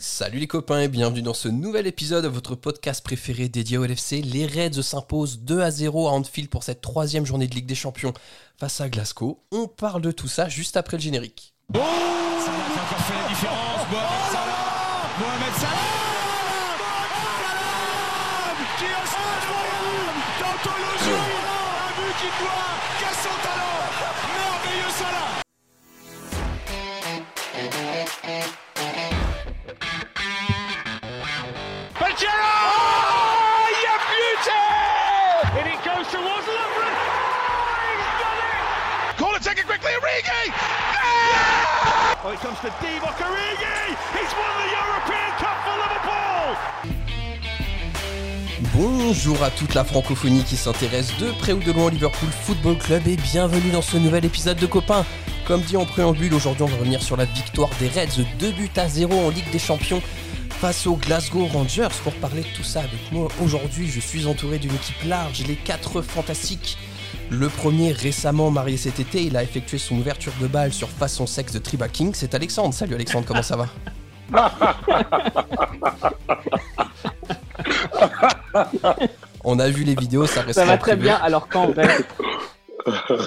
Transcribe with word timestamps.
Salut 0.00 0.38
les 0.38 0.46
copains 0.46 0.82
et 0.82 0.88
bienvenue 0.88 1.22
dans 1.22 1.34
ce 1.34 1.48
nouvel 1.48 1.88
épisode 1.88 2.22
de 2.22 2.28
votre 2.28 2.54
podcast 2.54 3.02
préféré 3.02 3.48
dédié 3.48 3.78
au 3.78 3.84
LFC. 3.84 4.22
Les 4.22 4.46
Reds 4.46 4.80
s'imposent 4.80 5.40
2 5.40 5.60
à 5.60 5.72
0 5.72 6.06
à 6.06 6.12
Anfield 6.12 6.48
pour 6.48 6.62
cette 6.62 6.80
troisième 6.80 7.26
journée 7.26 7.48
de 7.48 7.54
Ligue 7.56 7.66
des 7.66 7.74
Champions 7.74 8.12
face 8.58 8.80
à 8.80 8.88
Glasgow. 8.88 9.42
On 9.50 9.66
parle 9.66 10.02
de 10.02 10.12
tout 10.12 10.28
ça 10.28 10.48
juste 10.48 10.76
après 10.76 10.98
le 10.98 11.02
générique. 11.02 11.52
Oh 11.74 11.80
take 40.08 40.18
it 40.18 40.24
quickly, 40.24 40.52
Origi 41.04 41.44
Oh, 42.24 42.32
it 42.32 42.40
comes 42.40 42.58
to 42.60 42.70
Divock 42.80 43.18
Origi 43.26 43.96
He's 44.14 44.32
won 44.38 44.52
the 44.60 44.68
European 44.78 45.30
Cup 45.38 45.56
for 45.64 45.76
Liverpool 45.82 46.56
Bonjour 48.74 49.42
à 49.42 49.50
toute 49.50 49.74
la 49.74 49.84
francophonie 49.84 50.44
qui 50.44 50.56
s'intéresse 50.56 51.16
de 51.18 51.30
près 51.32 51.52
ou 51.52 51.58
de 51.58 51.72
loin 51.72 51.84
au 51.86 51.90
Liverpool 51.90 52.28
Football 52.42 52.78
Club 52.78 53.06
et 53.06 53.16
bienvenue 53.16 53.70
dans 53.70 53.82
ce 53.82 53.96
nouvel 53.96 54.24
épisode 54.24 54.58
de 54.58 54.66
Copains. 54.66 55.04
Comme 55.46 55.62
dit 55.62 55.76
en 55.76 55.86
préambule, 55.86 56.34
aujourd'hui 56.34 56.62
on 56.64 56.66
va 56.66 56.76
revenir 56.76 57.02
sur 57.02 57.16
la 57.16 57.24
victoire 57.24 57.70
des 57.80 57.88
Reds 57.88 58.24
2 58.38 58.50
buts 58.52 58.70
à 58.76 58.88
0 58.88 59.14
en 59.14 59.30
Ligue 59.30 59.50
des 59.50 59.58
Champions 59.58 60.02
face 60.50 60.86
aux 60.86 60.96
Glasgow 60.96 61.46
Rangers. 61.46 61.88
Pour 62.02 62.12
parler 62.14 62.42
de 62.42 62.48
tout 62.56 62.64
ça 62.64 62.80
avec 62.80 63.12
moi 63.12 63.28
aujourd'hui, 63.42 63.88
je 63.88 64.00
suis 64.00 64.26
entouré 64.26 64.58
d'une 64.58 64.74
équipe 64.74 65.04
large, 65.06 65.44
les 65.46 65.56
quatre 65.56 66.02
fantastiques. 66.02 66.78
Le 67.30 67.48
premier 67.48 67.92
récemment 67.92 68.50
marié 68.50 68.76
cet 68.76 69.00
été, 69.00 69.22
il 69.22 69.36
a 69.36 69.42
effectué 69.42 69.78
son 69.78 69.96
ouverture 69.98 70.32
de 70.40 70.46
balle 70.46 70.72
sur 70.72 70.88
façon 70.88 71.26
sexe 71.26 71.52
de 71.52 71.58
Triba 71.58 71.88
King, 71.88 72.12
c'est 72.14 72.34
Alexandre. 72.34 72.72
Salut 72.72 72.94
Alexandre, 72.94 73.26
comment 73.26 73.42
ça 73.42 73.56
va? 73.56 73.66
On 79.44 79.58
a 79.58 79.68
vu 79.68 79.84
les 79.84 79.94
vidéos, 79.94 80.26
ça 80.26 80.42
reste 80.42 80.58
Ça 80.58 80.64
va 80.64 80.78
très 80.78 80.96
bien, 80.96 81.16
alors 81.16 81.48
qu'en 81.48 81.68
vrai, 81.70 81.88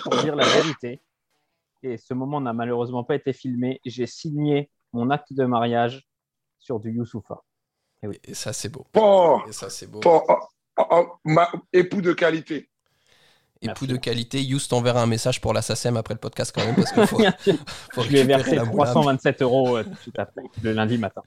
pour 0.04 0.18
dire 0.22 0.36
la 0.36 0.48
vérité, 0.48 1.00
et 1.84 1.98
ce 1.98 2.14
moment 2.14 2.42
n'a 2.42 2.54
malheureusement 2.54 3.04
pas 3.04 3.16
été 3.16 3.34
filmé, 3.34 3.80
j'ai 3.86 4.06
signé 4.08 4.70
mon 4.94 5.10
acte 5.10 5.34
de 5.34 5.46
mariage 5.46 6.08
sur 6.60 6.80
du 6.80 6.92
Youssoufa. 6.92 7.42
Et 8.26 8.34
ça 8.34 8.52
c'est 8.52 8.70
beau. 8.70 8.86
Oh, 8.96 9.42
Et 9.48 9.52
ça 9.52 9.70
c'est 9.70 9.88
beau. 9.88 10.02
oh, 10.06 10.24
oh, 10.28 10.36
oh, 10.90 11.08
ma- 11.24 11.52
époux 11.72 12.02
de 12.02 12.14
qualité. 12.14 12.70
Époux 13.64 13.86
Merci. 13.86 13.88
de 13.88 13.98
qualité, 13.98 14.42
Youss 14.44 14.68
t'enverra 14.68 15.04
un 15.04 15.06
message 15.06 15.40
pour 15.40 15.54
la 15.54 15.62
SACEM 15.62 15.96
après 15.98 16.16
le 16.16 16.20
podcast 16.20 16.52
quand 16.54 16.66
même 16.66 16.76
parce 16.76 16.92
qu'il 16.92 17.06
faut, 17.06 17.20
faut 17.94 18.02
Je 18.04 18.10
lui 18.10 18.18
ai 18.18 18.24
versé 18.24 18.56
la 18.56 18.66
moulade. 18.66 18.94
327 18.94 19.42
euros 19.44 19.78
euh, 19.78 19.84
tout 19.84 19.90
de 19.92 19.98
suite 19.98 20.20
après, 20.20 20.42
le 20.64 20.74
lundi 20.74 20.98
matin. 20.98 21.22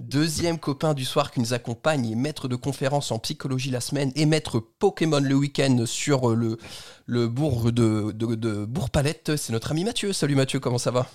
Deuxième 0.00 0.58
copain 0.58 0.94
du 0.94 1.04
soir 1.04 1.30
qui 1.30 1.40
nous 1.40 1.52
accompagne 1.52 2.10
est 2.10 2.14
maître 2.14 2.48
de 2.48 2.56
conférence 2.56 3.12
en 3.12 3.18
psychologie 3.18 3.70
la 3.70 3.80
semaine 3.80 4.12
et 4.16 4.24
maître 4.26 4.60
Pokémon 4.60 5.20
le 5.20 5.34
week-end 5.34 5.84
sur 5.86 6.30
euh, 6.30 6.34
le, 6.34 6.58
le 7.06 7.28
bourg 7.28 7.70
de, 7.72 8.12
de, 8.12 8.34
de 8.34 8.64
Bourg-Palette. 8.64 9.36
C'est 9.36 9.52
notre 9.52 9.70
ami 9.72 9.84
Mathieu. 9.84 10.12
Salut 10.14 10.36
Mathieu, 10.36 10.60
comment 10.60 10.78
ça 10.78 10.90
va? 10.90 11.06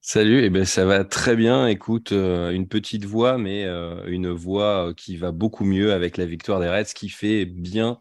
Salut, 0.00 0.42
eh 0.44 0.50
ben, 0.50 0.64
ça 0.64 0.84
va 0.86 1.04
très 1.04 1.36
bien. 1.36 1.66
Écoute, 1.66 2.12
euh, 2.12 2.50
une 2.50 2.68
petite 2.68 3.04
voix, 3.04 3.36
mais 3.36 3.64
euh, 3.64 4.04
une 4.06 4.30
voix 4.30 4.94
qui 4.96 5.16
va 5.16 5.32
beaucoup 5.32 5.64
mieux 5.64 5.92
avec 5.92 6.16
la 6.16 6.24
victoire 6.26 6.60
des 6.60 6.68
Reds, 6.68 6.94
qui 6.94 7.08
fait 7.10 7.44
bien 7.44 8.00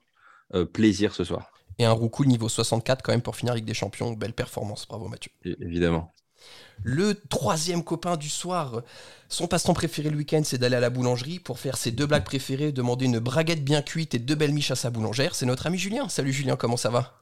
euh, 0.53 0.66
plaisir 0.66 1.14
ce 1.16 1.23
soir, 1.23 1.52
Et 1.80 1.86
un 1.86 1.92
roucou 1.92 2.26
niveau 2.26 2.49
64 2.49 3.02
quand 3.04 3.11
même 3.11 3.21
pour 3.21 3.36
finir 3.36 3.54
Ligue 3.54 3.65
des 3.65 3.73
Champions. 3.73 4.14
Belle 4.14 4.33
performance, 4.33 4.88
bravo 4.88 5.08
Mathieu. 5.08 5.32
évidemment. 5.43 6.11
Le 6.83 7.15
troisième 7.15 7.83
copain 7.83 8.17
du 8.17 8.30
soir, 8.30 8.83
son 9.30 9.48
passe-temps 9.48 9.73
préféré 9.73 10.10
le 10.10 10.17
week-end, 10.17 10.42
c'est 10.43 10.58
d'aller 10.58 10.76
à 10.76 10.80
la 10.80 10.89
boulangerie 10.89 11.39
pour 11.39 11.60
faire 11.60 11.77
ses 11.77 11.92
deux 11.92 12.05
blagues 12.05 12.23
préférées, 12.23 12.71
demander 12.71 13.05
une 13.05 13.20
braguette 13.20 13.64
bien 13.64 13.82
cuite 13.82 14.14
et 14.14 14.20
deux 14.20 14.36
belles 14.36 14.54
miches 14.54 14.71
à 14.71 14.76
sa 14.76 14.89
boulangère. 14.89 15.36
C'est 15.36 15.45
notre 15.45 15.67
ami 15.67 15.77
Julien. 15.77 16.08
Salut 16.08 16.32
Julien, 16.32 16.55
comment 16.55 16.77
ça 16.77 16.89
va? 16.89 17.14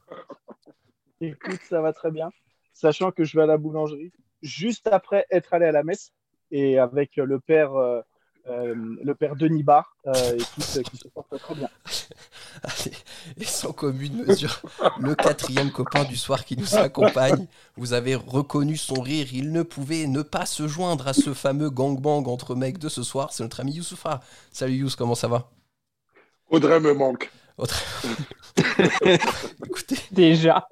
Écoute, 1.20 1.60
ça 1.68 1.80
va 1.80 1.92
très 1.92 2.10
bien. 2.10 2.30
Sachant 2.72 3.10
que 3.10 3.24
je 3.24 3.36
vais 3.36 3.44
à 3.44 3.46
la 3.46 3.56
boulangerie 3.56 4.12
juste 4.42 4.86
après 4.86 5.26
être 5.30 5.54
allé 5.54 5.64
à 5.66 5.72
la 5.72 5.82
messe 5.82 6.12
et 6.50 6.78
avec 6.78 7.16
le 7.16 7.40
père, 7.40 7.74
euh, 7.74 8.02
le 8.48 9.14
père 9.14 9.34
Denis 9.36 9.62
Barr 9.62 9.96
euh, 10.06 10.34
et 10.34 10.36
qui, 10.36 10.62
se- 10.62 10.80
qui 10.80 10.96
se 10.96 11.08
porte 11.08 11.36
très 11.38 11.54
bien. 11.54 11.68
Allez, 12.62 12.92
et 13.38 13.44
sans 13.44 13.72
commune 13.72 14.24
mesure, 14.24 14.60
le 15.00 15.14
quatrième 15.14 15.70
copain 15.70 16.04
du 16.04 16.16
soir 16.16 16.44
qui 16.44 16.56
nous 16.56 16.74
accompagne. 16.76 17.46
Vous 17.76 17.92
avez 17.92 18.14
reconnu 18.14 18.76
son 18.76 19.00
rire, 19.00 19.28
il 19.32 19.52
ne 19.52 19.62
pouvait 19.62 20.06
ne 20.06 20.22
pas 20.22 20.46
se 20.46 20.66
joindre 20.68 21.08
à 21.08 21.12
ce 21.12 21.34
fameux 21.34 21.70
gangbang 21.70 22.26
entre 22.28 22.54
mecs 22.54 22.78
de 22.78 22.88
ce 22.88 23.02
soir. 23.02 23.32
C'est 23.32 23.42
notre 23.42 23.60
ami 23.60 23.72
Youssoufa. 23.72 24.20
Salut 24.52 24.74
Youss, 24.76 24.96
comment 24.96 25.14
ça 25.14 25.28
va? 25.28 25.50
Audrey 26.50 26.78
me 26.80 26.94
manque. 26.94 27.30
Autre- 27.58 27.82
Écoutez, 29.66 29.96
Déjà, 30.12 30.66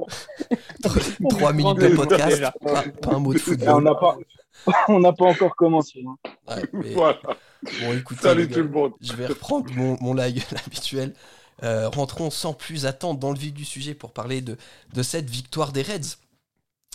tr- 0.82 1.28
trois 1.30 1.52
minutes 1.52 1.78
de 1.78 1.88
podcast, 1.96 2.42
pas, 2.62 2.82
pas 3.02 3.14
un 3.14 3.18
mot 3.18 3.32
de 3.32 3.38
Et 3.38 3.42
on 3.42 3.44
football. 3.44 3.82
n'a 3.84 3.94
pas, 3.94 4.16
on 4.88 5.00
n'a 5.00 5.12
pas 5.12 5.24
encore 5.26 5.54
commencé. 5.56 6.02
hein. 6.06 6.16
Ouais, 6.48 6.62
mais 6.72 6.92
Voilà. 6.94 7.18
Bon, 7.80 7.92
écoutez, 7.96 8.22
Salut 8.22 8.48
tout 8.48 8.60
le 8.60 8.68
monde. 8.68 8.92
je 9.00 9.12
vais 9.14 9.26
reprendre 9.26 9.72
mon, 9.72 9.96
mon 10.00 10.14
live 10.14 10.44
habituel. 10.66 11.14
Euh, 11.62 11.88
rentrons 11.88 12.30
sans 12.30 12.52
plus 12.52 12.84
attendre 12.86 13.20
dans 13.20 13.30
le 13.32 13.38
vif 13.38 13.52
du 13.54 13.64
sujet 13.64 13.94
pour 13.94 14.12
parler 14.12 14.40
de, 14.40 14.56
de 14.92 15.02
cette 15.02 15.30
victoire 15.30 15.72
des 15.72 15.82
Reds. 15.82 16.16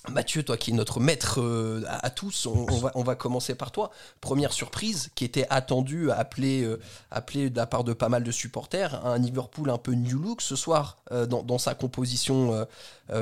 Mathieu, 0.07 0.44
toi 0.44 0.56
qui 0.56 0.72
es 0.72 0.74
notre 0.74 1.02
maître 1.02 1.41
euh, 1.41 1.84
à, 1.88 2.06
à 2.06 2.09
tous, 2.09 2.46
on, 2.46 2.66
on 2.69 2.78
va, 2.78 2.91
on 2.96 3.03
va 3.03 3.16
commencer 3.16 3.53
par 3.53 3.72
toi. 3.72 3.91
Première 4.22 4.53
surprise 4.53 5.12
qui 5.13 5.25
était 5.25 5.46
attendue, 5.50 6.09
appelée, 6.12 6.63
euh, 6.63 6.80
appelée 7.12 7.50
de 7.50 7.57
la 7.57 7.68
part 7.68 7.84
de 7.84 7.91
pas 7.94 8.07
mal 8.07 8.24
de 8.24 8.31
supporters, 8.31 9.06
un 9.06 9.18
Liverpool 9.18 9.69
un 9.69 9.78
peu 9.78 9.91
new 9.94 10.18
look 10.18 10.41
ce 10.41 10.56
soir 10.56 10.97
euh, 11.12 11.25
dans, 11.25 11.44
dans 11.44 11.57
sa 11.57 11.74
composition 11.75 12.66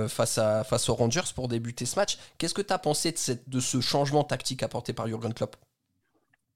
face, 0.07 0.37
à, 0.37 0.63
face 0.63 0.89
aux 0.89 0.95
Rangers 0.95 1.21
pour 1.33 1.47
débuter 1.47 1.85
ce 1.85 1.95
match. 1.95 2.17
Qu'est-ce 2.37 2.53
que 2.53 2.61
tu 2.61 2.73
as 2.73 2.79
pensé 2.79 3.11
de, 3.11 3.17
cette, 3.17 3.49
de 3.49 3.59
ce 3.59 3.79
changement 3.81 4.23
tactique 4.23 4.61
apporté 4.63 4.93
par 4.93 5.07
Jurgen 5.07 5.33
Klopp? 5.33 5.55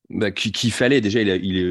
Bah, 0.10 0.30
qu'il 0.32 0.74
fallait 0.74 1.00
déjà, 1.00 1.22
il 1.22 1.30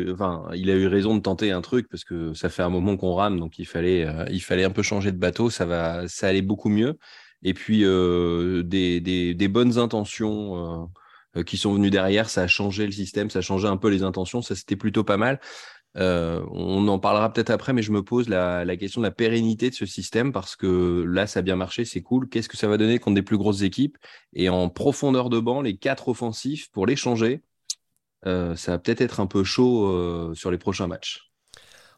a, 0.08 0.12
enfin, 0.14 0.48
il 0.54 0.70
a 0.70 0.74
eu 0.74 0.86
raison 0.86 1.14
de 1.14 1.20
tenter 1.20 1.50
un 1.50 1.60
truc 1.60 1.88
parce 1.90 2.04
que 2.04 2.32
ça 2.32 2.48
fait 2.48 2.62
un 2.62 2.70
moment 2.70 2.96
qu'on 2.96 3.12
rame, 3.14 3.38
donc 3.38 3.58
il 3.58 3.66
fallait, 3.66 4.06
euh, 4.06 4.24
il 4.30 4.40
fallait 4.40 4.64
un 4.64 4.70
peu 4.70 4.82
changer 4.82 5.12
de 5.12 5.18
bateau. 5.18 5.50
Ça 5.50 5.66
va, 5.66 6.08
ça 6.08 6.28
allait 6.28 6.40
beaucoup 6.40 6.70
mieux. 6.70 6.98
Et 7.42 7.52
puis 7.52 7.84
euh, 7.84 8.62
des, 8.62 9.00
des, 9.00 9.34
des 9.34 9.48
bonnes 9.48 9.78
intentions 9.78 10.84
euh, 10.84 11.40
euh, 11.40 11.42
qui 11.42 11.58
sont 11.58 11.74
venues 11.74 11.90
derrière, 11.90 12.30
ça 12.30 12.42
a 12.42 12.46
changé 12.46 12.86
le 12.86 12.92
système, 12.92 13.28
ça 13.28 13.40
a 13.40 13.42
changé 13.42 13.66
un 13.68 13.76
peu 13.76 13.88
les 13.90 14.02
intentions. 14.04 14.40
Ça 14.40 14.54
c'était 14.56 14.76
plutôt 14.76 15.04
pas 15.04 15.18
mal. 15.18 15.38
Euh, 15.96 16.42
on 16.52 16.86
en 16.88 16.98
parlera 16.98 17.32
peut-être 17.32 17.50
après, 17.50 17.72
mais 17.72 17.82
je 17.82 17.92
me 17.92 18.02
pose 18.02 18.28
la, 18.28 18.64
la 18.64 18.76
question 18.76 19.00
de 19.02 19.06
la 19.06 19.10
pérennité 19.10 19.70
de 19.70 19.74
ce 19.74 19.86
système 19.86 20.32
parce 20.32 20.56
que 20.56 21.04
là, 21.06 21.26
ça 21.26 21.40
a 21.40 21.42
bien 21.42 21.56
marché, 21.56 21.84
c'est 21.84 22.00
cool. 22.00 22.28
Qu'est-ce 22.28 22.48
que 22.48 22.56
ça 22.56 22.68
va 22.68 22.78
donner 22.78 22.98
contre 23.00 23.16
des 23.16 23.22
plus 23.22 23.38
grosses 23.38 23.62
équipes? 23.62 23.98
Et 24.32 24.48
en 24.48 24.68
profondeur 24.70 25.30
de 25.30 25.40
banc, 25.40 25.62
les 25.62 25.76
quatre 25.76 26.08
offensifs 26.08 26.70
pour 26.70 26.86
les 26.86 26.96
changer, 26.96 27.42
euh, 28.26 28.56
ça 28.56 28.72
va 28.72 28.78
peut-être 28.78 29.00
être 29.00 29.20
un 29.20 29.26
peu 29.26 29.44
chaud 29.44 29.86
euh, 29.86 30.34
sur 30.34 30.50
les 30.50 30.58
prochains 30.58 30.86
matchs. 30.86 31.30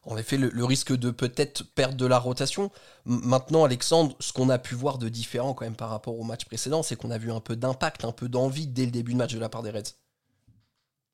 En 0.05 0.17
effet, 0.17 0.37
le, 0.39 0.49
le 0.51 0.65
risque 0.65 0.97
de 0.97 1.11
peut-être 1.11 1.65
perdre 1.75 1.97
de 1.97 2.07
la 2.07 2.19
rotation. 2.19 2.71
M- 3.07 3.21
Maintenant, 3.25 3.65
Alexandre, 3.65 4.15
ce 4.21 4.33
qu'on 4.33 4.49
a 4.49 4.59
pu 4.59 4.75
voir 4.77 4.99
de 4.99 5.09
différent 5.09 5.55
quand 5.55 5.65
même 5.65 5.77
par 5.77 5.91
rapport 5.91 6.19
au 6.19 6.25
match 6.25 6.45
précédent, 6.45 6.83
c'est 6.83 6.97
qu'on 6.97 7.11
a 7.11 7.19
vu 7.19 7.31
un 7.33 7.41
peu 7.41 7.57
d'impact, 7.57 8.05
un 8.05 8.13
peu 8.13 8.29
d'envie 8.29 8.67
dès 8.69 8.85
le 8.85 8.91
début 8.93 9.13
de 9.13 9.19
match 9.19 9.35
de 9.35 9.41
la 9.41 9.49
part 9.49 9.63
des 9.63 9.71
Reds. 9.71 9.95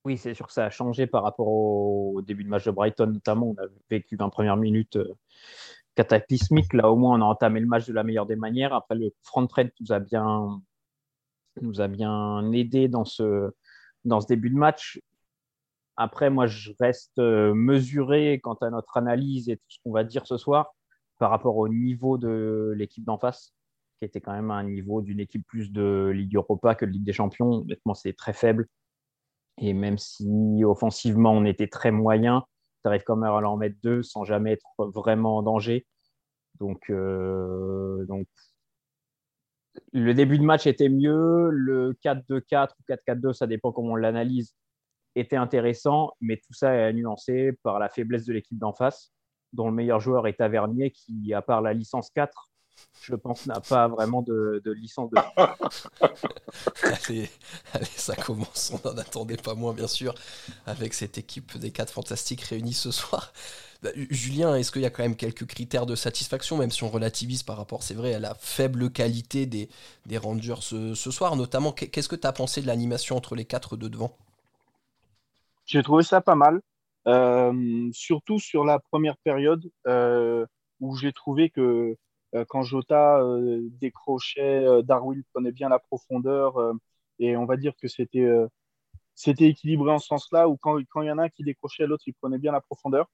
oui, 0.04 0.16
c'est 0.16 0.34
sûr 0.34 0.46
que 0.46 0.52
ça 0.52 0.64
a 0.66 0.70
changé 0.70 1.06
par 1.06 1.22
rapport 1.22 1.48
au, 1.48 2.22
début 2.22 2.44
de 2.44 2.48
match 2.48 2.64
de 2.64 2.70
Brighton, 2.70 3.06
notamment. 3.08 3.48
On 3.50 3.62
a 3.62 3.66
vécu 3.90 4.16
20 4.16 4.30
premières 4.30 4.56
minutes 4.56 4.96
euh, 4.96 5.14
cataclysmiques. 5.96 6.72
Là, 6.74 6.90
au 6.90 6.96
moins, 6.96 7.18
on 7.18 7.22
a 7.22 7.26
entamé 7.26 7.60
le 7.60 7.66
match 7.66 7.86
de 7.86 7.92
la 7.92 8.04
meilleure 8.04 8.26
des 8.26 8.36
manières. 8.36 8.74
Après, 8.74 8.94
le 8.96 9.10
front 9.22 9.46
trade 9.46 9.70
nous 9.80 9.92
a 9.92 10.00
bien, 10.00 10.62
nous 11.62 11.80
a 11.80 11.88
bien 11.88 12.52
aidé 12.52 12.88
dans 12.88 13.04
ce, 13.04 13.50
dans 14.04 14.20
ce 14.20 14.26
début 14.26 14.50
de 14.50 14.56
match. 14.56 15.00
Après, 15.96 16.30
moi, 16.30 16.46
je 16.46 16.70
reste 16.78 17.18
euh, 17.18 17.52
mesuré 17.54 18.40
quant 18.40 18.54
à 18.54 18.70
notre 18.70 18.96
analyse 18.96 19.48
et 19.48 19.56
tout 19.56 19.64
ce 19.68 19.78
qu'on 19.82 19.92
va 19.92 20.04
dire 20.04 20.26
ce 20.26 20.36
soir 20.36 20.74
par 21.18 21.30
rapport 21.30 21.56
au 21.56 21.68
niveau 21.68 22.18
de 22.18 22.72
l'équipe 22.76 23.04
d'en 23.04 23.18
face, 23.18 23.52
qui 23.98 24.04
était 24.04 24.20
quand 24.20 24.32
même 24.32 24.52
un 24.52 24.62
niveau 24.62 25.02
d'une 25.02 25.18
équipe 25.18 25.44
plus 25.46 25.72
de 25.72 26.12
Ligue 26.14 26.36
Europa 26.36 26.76
que 26.76 26.84
de 26.84 26.92
Ligue 26.92 27.04
des 27.04 27.12
Champions. 27.12 27.62
Honnêtement, 27.62 27.94
c'est 27.94 28.12
très 28.12 28.32
faible. 28.32 28.68
Et 29.60 29.72
même 29.72 29.98
si 29.98 30.62
offensivement, 30.64 31.32
on 31.32 31.44
était 31.44 31.66
très 31.66 31.90
moyen, 31.90 32.44
tu 32.84 32.88
arrives 32.88 33.02
quand 33.04 33.16
même 33.16 33.30
à 33.30 33.48
en 33.48 33.56
mettre 33.56 33.76
deux 33.82 34.04
sans 34.04 34.22
jamais 34.24 34.52
être 34.52 34.66
vraiment 34.78 35.38
en 35.38 35.42
danger. 35.42 35.84
Donc, 36.60 36.90
euh, 36.90 38.04
donc 38.06 38.28
le 39.92 40.14
début 40.14 40.38
de 40.38 40.44
match 40.44 40.66
était 40.66 40.88
mieux. 40.88 41.50
Le 41.50 41.92
4-2-4 42.04 42.70
ou 42.78 42.92
4-4-2, 42.92 43.32
ça 43.32 43.46
dépend 43.46 43.72
comment 43.72 43.92
on 43.92 43.96
l'analyse, 43.96 44.54
était 45.14 45.36
intéressant, 45.36 46.12
mais 46.20 46.36
tout 46.36 46.52
ça 46.52 46.72
est 46.74 46.92
nuancé 46.92 47.52
par 47.62 47.78
la 47.78 47.88
faiblesse 47.88 48.24
de 48.24 48.32
l'équipe 48.32 48.58
d'en 48.58 48.72
face, 48.72 49.12
dont 49.52 49.68
le 49.68 49.74
meilleur 49.74 50.00
joueur 50.00 50.26
est 50.26 50.34
Tavernier, 50.34 50.90
qui, 50.90 51.32
à 51.34 51.42
part 51.42 51.62
la 51.62 51.72
licence 51.72 52.10
4, 52.10 52.50
je 53.02 53.14
pense, 53.14 53.46
n'a 53.46 53.60
pas 53.60 53.88
vraiment 53.88 54.22
de, 54.22 54.62
licence 54.66 55.10
de. 55.10 55.16
allez, 56.82 57.28
allez, 57.72 57.84
ça 57.86 58.14
commence. 58.14 58.72
On 58.72 58.88
n'en 58.88 58.96
attendait 58.96 59.36
pas 59.36 59.54
moins, 59.54 59.72
bien 59.72 59.88
sûr, 59.88 60.14
avec 60.66 60.94
cette 60.94 61.18
équipe 61.18 61.58
des 61.58 61.72
4 61.72 61.92
fantastiques 61.92 62.42
réunis 62.42 62.74
ce 62.74 62.90
soir. 62.90 63.32
Bah, 63.82 63.90
Julien, 63.94 64.56
est-ce 64.56 64.72
qu'il 64.72 64.82
y 64.82 64.86
a 64.86 64.90
quand 64.90 65.04
même 65.04 65.14
quelques 65.14 65.46
critères 65.46 65.86
de 65.86 65.94
satisfaction, 65.94 66.56
même 66.56 66.70
si 66.70 66.82
on 66.82 66.88
relativise 66.88 67.44
par 67.44 67.56
rapport, 67.56 67.84
c'est 67.84 67.94
vrai, 67.94 68.14
à 68.14 68.18
la 68.18 68.34
faible 68.34 68.90
qualité 68.90 69.46
des, 69.46 69.68
des 70.06 70.18
Rangers 70.18 70.60
ce, 70.60 70.94
soir 70.94 71.36
Notamment, 71.36 71.70
qu'est-ce 71.70 72.08
que 72.08 72.16
tu 72.16 72.26
as 72.26 72.32
pensé 72.32 72.60
de 72.60 72.66
l'animation 72.66 73.16
entre 73.16 73.36
les 73.36 73.44
quatre 73.44 73.76
de 73.76 73.86
devant? 73.86 74.16
J'ai 75.64 75.82
trouvé 75.84 76.02
ça 76.02 76.20
pas 76.20 76.34
mal, 76.34 76.60
euh, 77.06 77.88
surtout 77.92 78.40
sur 78.40 78.64
la 78.64 78.80
première 78.80 79.16
période 79.18 79.70
euh, 79.86 80.44
où 80.80 80.96
j'ai 80.96 81.12
trouvé 81.12 81.50
que 81.50 81.96
euh, 82.34 82.44
quand 82.48 82.62
Jota 82.62 83.22
décrochait, 83.80 84.82
Darwin 84.82 85.22
prenait 85.32 85.52
bien 85.52 85.68
la 85.68 85.78
profondeur 85.78 86.56
et 87.20 87.36
on 87.36 87.44
va 87.44 87.56
dire 87.56 87.74
que 87.80 87.86
c'était 87.86 88.28
c'était 89.14 89.46
équilibré 89.46 89.90
en 89.90 89.98
ce 89.98 90.06
sens-là 90.06 90.48
où 90.48 90.56
quand, 90.56 90.78
quand 90.90 91.02
il 91.02 91.08
y 91.08 91.10
en 91.10 91.18
a 91.18 91.24
un 91.24 91.28
qui 91.28 91.44
décrochait, 91.44 91.86
l'autre 91.86 92.04
il 92.06 92.14
prenait 92.14 92.38
bien 92.38 92.52
la 92.52 92.60
profondeur. 92.60 93.08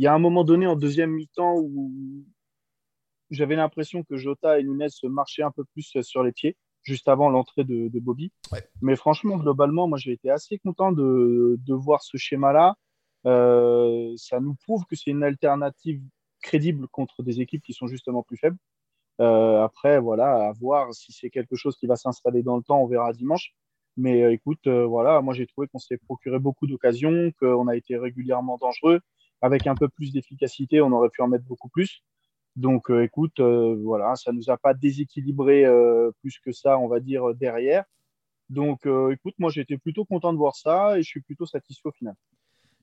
Il 0.00 0.04
y 0.04 0.06
a 0.06 0.14
un 0.14 0.18
moment 0.18 0.44
donné 0.44 0.66
en 0.66 0.76
deuxième 0.76 1.10
mi-temps 1.10 1.56
où 1.58 2.24
j'avais 3.28 3.54
l'impression 3.54 4.02
que 4.02 4.16
Jota 4.16 4.58
et 4.58 4.62
Nunes 4.62 4.88
marchaient 5.02 5.42
un 5.42 5.50
peu 5.50 5.62
plus 5.74 5.94
sur 6.00 6.22
les 6.22 6.32
pieds 6.32 6.56
juste 6.80 7.06
avant 7.06 7.28
l'entrée 7.28 7.64
de, 7.64 8.00
Bobby. 8.00 8.32
Mais 8.80 8.96
franchement, 8.96 9.36
globalement, 9.36 9.88
moi, 9.88 9.98
j'ai 9.98 10.12
été 10.12 10.30
assez 10.30 10.56
content 10.56 10.90
de, 10.90 11.58
voir 11.68 12.02
ce 12.02 12.16
schéma-là. 12.16 12.76
Euh, 13.26 14.14
ça 14.16 14.40
nous 14.40 14.54
prouve 14.54 14.86
que 14.86 14.96
c'est 14.96 15.10
une 15.10 15.22
alternative 15.22 16.00
crédible 16.42 16.88
contre 16.88 17.22
des 17.22 17.42
équipes 17.42 17.62
qui 17.62 17.74
sont 17.74 17.86
justement 17.86 18.22
plus 18.22 18.38
faibles. 18.38 18.56
Euh, 19.20 19.62
après, 19.62 20.00
voilà, 20.00 20.48
à 20.48 20.52
voir 20.52 20.94
si 20.94 21.12
c'est 21.12 21.28
quelque 21.28 21.56
chose 21.56 21.76
qui 21.76 21.86
va 21.86 21.96
s'installer 21.96 22.42
dans 22.42 22.56
le 22.56 22.62
temps, 22.62 22.80
on 22.80 22.86
verra 22.86 23.12
dimanche. 23.12 23.52
Mais 23.98 24.22
euh, 24.22 24.32
écoute, 24.32 24.66
voilà, 24.66 25.20
moi 25.20 25.34
j'ai 25.34 25.46
trouvé 25.46 25.68
qu'on 25.68 25.78
s'est 25.78 25.98
procuré 25.98 26.38
beaucoup 26.38 26.66
d'occasions, 26.66 27.32
qu'on 27.38 27.68
a 27.68 27.76
été 27.76 27.98
régulièrement 27.98 28.56
dangereux. 28.56 29.02
Avec 29.42 29.66
un 29.66 29.74
peu 29.74 29.88
plus 29.88 30.12
d'efficacité, 30.12 30.80
on 30.80 30.92
aurait 30.92 31.08
pu 31.08 31.22
en 31.22 31.28
mettre 31.28 31.44
beaucoup 31.44 31.68
plus. 31.68 32.02
Donc, 32.56 32.90
euh, 32.90 33.04
écoute, 33.04 33.40
euh, 33.40 33.76
voilà, 33.82 34.16
ça 34.16 34.32
ne 34.32 34.38
nous 34.38 34.50
a 34.50 34.56
pas 34.56 34.74
déséquilibré 34.74 35.64
euh, 35.64 36.10
plus 36.20 36.38
que 36.44 36.52
ça, 36.52 36.78
on 36.78 36.88
va 36.88 37.00
dire, 37.00 37.34
derrière. 37.34 37.84
Donc, 38.48 38.80
écoute, 39.12 39.34
moi, 39.38 39.48
j'étais 39.48 39.78
plutôt 39.78 40.04
content 40.04 40.32
de 40.32 40.38
voir 40.38 40.56
ça 40.56 40.98
et 40.98 41.02
je 41.02 41.08
suis 41.08 41.20
plutôt 41.20 41.46
satisfait 41.46 41.88
au 41.88 41.92
final. 41.92 42.16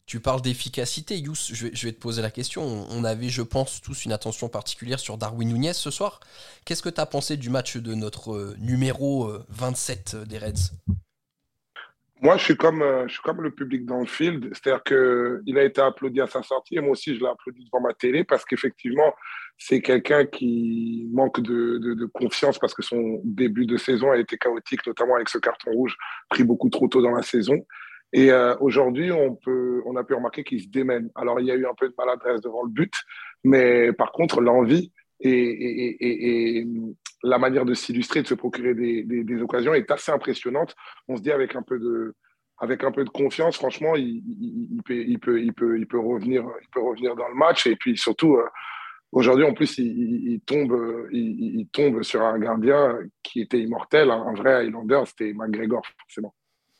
Tu 0.05 0.21
parles 0.21 0.41
d'efficacité, 0.41 1.17
Yous, 1.17 1.35
je 1.35 1.67
vais, 1.67 1.91
te 1.91 1.99
poser 1.99 2.21
la 2.21 2.31
question. 2.31 2.63
On 2.63 3.03
avait, 3.03 3.27
je 3.27 3.41
pense, 3.41 3.81
tous 3.81 4.05
une 4.05 4.13
attention 4.13 4.47
particulière 4.47 5.01
sur 5.01 5.17
Darwin 5.17 5.49
Nunez 5.49 5.73
ce 5.73 5.91
soir. 5.91 6.21
Qu'est-ce 6.63 6.81
que 6.81 6.87
tu 6.87 7.01
as 7.01 7.05
pensé 7.05 7.35
du 7.35 7.49
match 7.49 7.75
de 7.75 7.93
notre 7.95 8.55
numéro 8.59 9.29
27 9.49 10.15
des 10.25 10.37
Reds? 10.37 10.71
Moi, 12.21 12.37
je 12.37 12.43
suis 12.43 12.57
comme, 12.57 12.83
je 13.07 13.13
suis 13.13 13.21
comme 13.21 13.41
le 13.41 13.51
public 13.51 13.85
dans 13.85 13.99
le 13.99 14.05
field. 14.05 14.49
C'est-à-dire 14.53 14.83
qu'il 14.83 15.57
a 15.57 15.63
été 15.63 15.81
applaudi 15.81 16.21
à 16.21 16.27
sa 16.27 16.41
sortie 16.43 16.79
moi 16.79 16.91
aussi, 16.91 17.15
je 17.15 17.19
l'ai 17.19 17.27
applaudi 17.27 17.65
devant 17.65 17.81
ma 17.81 17.93
télé 17.93 18.23
parce 18.23 18.45
qu'effectivement, 18.45 19.13
c'est 19.57 19.81
quelqu'un 19.81 20.25
qui 20.25 21.07
manque 21.11 21.41
de, 21.41 21.77
de, 21.79 21.93
de, 21.93 22.05
confiance 22.05 22.59
parce 22.59 22.73
que 22.73 22.83
son 22.83 23.21
début 23.23 23.65
de 23.65 23.77
saison 23.77 24.11
a 24.11 24.17
été 24.17 24.37
chaotique, 24.37 24.85
notamment 24.85 25.15
avec 25.15 25.29
ce 25.29 25.37
carton 25.37 25.71
rouge 25.71 25.95
pris 26.29 26.43
beaucoup 26.43 26.69
trop 26.69 26.87
tôt 26.87 27.01
dans 27.01 27.11
la 27.11 27.23
saison. 27.23 27.65
Et 28.13 28.31
euh, 28.31 28.55
aujourd'hui, 28.59 29.11
on, 29.11 29.35
peut, 29.35 29.81
on 29.85 29.95
a 29.95 30.03
pu 30.03 30.13
remarquer 30.13 30.43
qu'il 30.43 30.61
se 30.61 30.69
démène. 30.69 31.09
Alors, 31.15 31.39
il 31.39 31.45
y 31.45 31.51
a 31.51 31.55
eu 31.55 31.65
un 31.65 31.73
peu 31.73 31.89
de 31.89 31.95
maladresse 31.97 32.41
devant 32.41 32.63
le 32.63 32.69
but, 32.69 32.93
mais 33.43 33.91
par 33.93 34.11
contre, 34.11 34.41
l'envie 34.41 34.93
et, 35.19 36.59
et, 36.59 36.67
la 37.23 37.39
manière 37.39 37.65
de 37.65 37.73
s'illustrer, 37.73 38.21
de 38.21 38.27
se 38.27 38.35
procurer 38.35 38.73
des, 38.75 39.41
occasions 39.41 39.73
est 39.73 39.89
assez 39.89 40.11
impressionnante. 40.11 40.75
On 41.07 41.17
se 41.17 41.21
dit 41.21 41.31
avec 41.31 41.55
un 41.55 41.63
peu 41.63 41.79
de, 41.79 42.15
avec 42.59 42.83
un 42.83 42.91
peu 42.91 43.03
de 43.03 43.09
confiance, 43.09 43.55
franchement, 43.55 43.95
il, 43.95 44.81
peut, 44.85 45.33
revenir, 45.99 46.43
dans 46.43 47.27
le 47.27 47.35
match. 47.35 47.67
Et 47.67 47.75
puis 47.75 47.97
surtout, 47.97 48.35
euh, 48.35 48.47
Aujourd'hui, 49.13 49.45
en 49.45 49.53
plus, 49.53 49.77
il, 49.77 50.41
tombe, 50.45 51.07
il, 51.13 51.67
tombe 51.71 52.03
sur 52.03 52.21
un 52.21 52.37
gardien 52.37 52.99
qui 53.23 53.39
était 53.39 53.59
immortel, 53.59 54.11
un 54.11 54.33
vrai 54.33 54.65
Highlander, 54.65 55.03
c'était 55.05 55.33
McGregor, 55.33 55.81
forcément. 56.01 56.33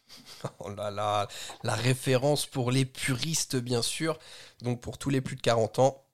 Oh 0.60 0.69
là 0.69 0.92
là, 0.92 1.28
la 1.63 1.74
référence 1.74 2.45
pour 2.45 2.72
les 2.72 2.86
puristes, 2.86 3.56
bien 3.56 3.81
sûr. 3.81 4.19
Donc 4.62 4.81
pour 4.81 4.98
tous 4.98 5.10
les 5.10 5.22
plus 5.22 5.36
de 5.36 5.42
40 5.42 5.80
ans, 5.80 6.06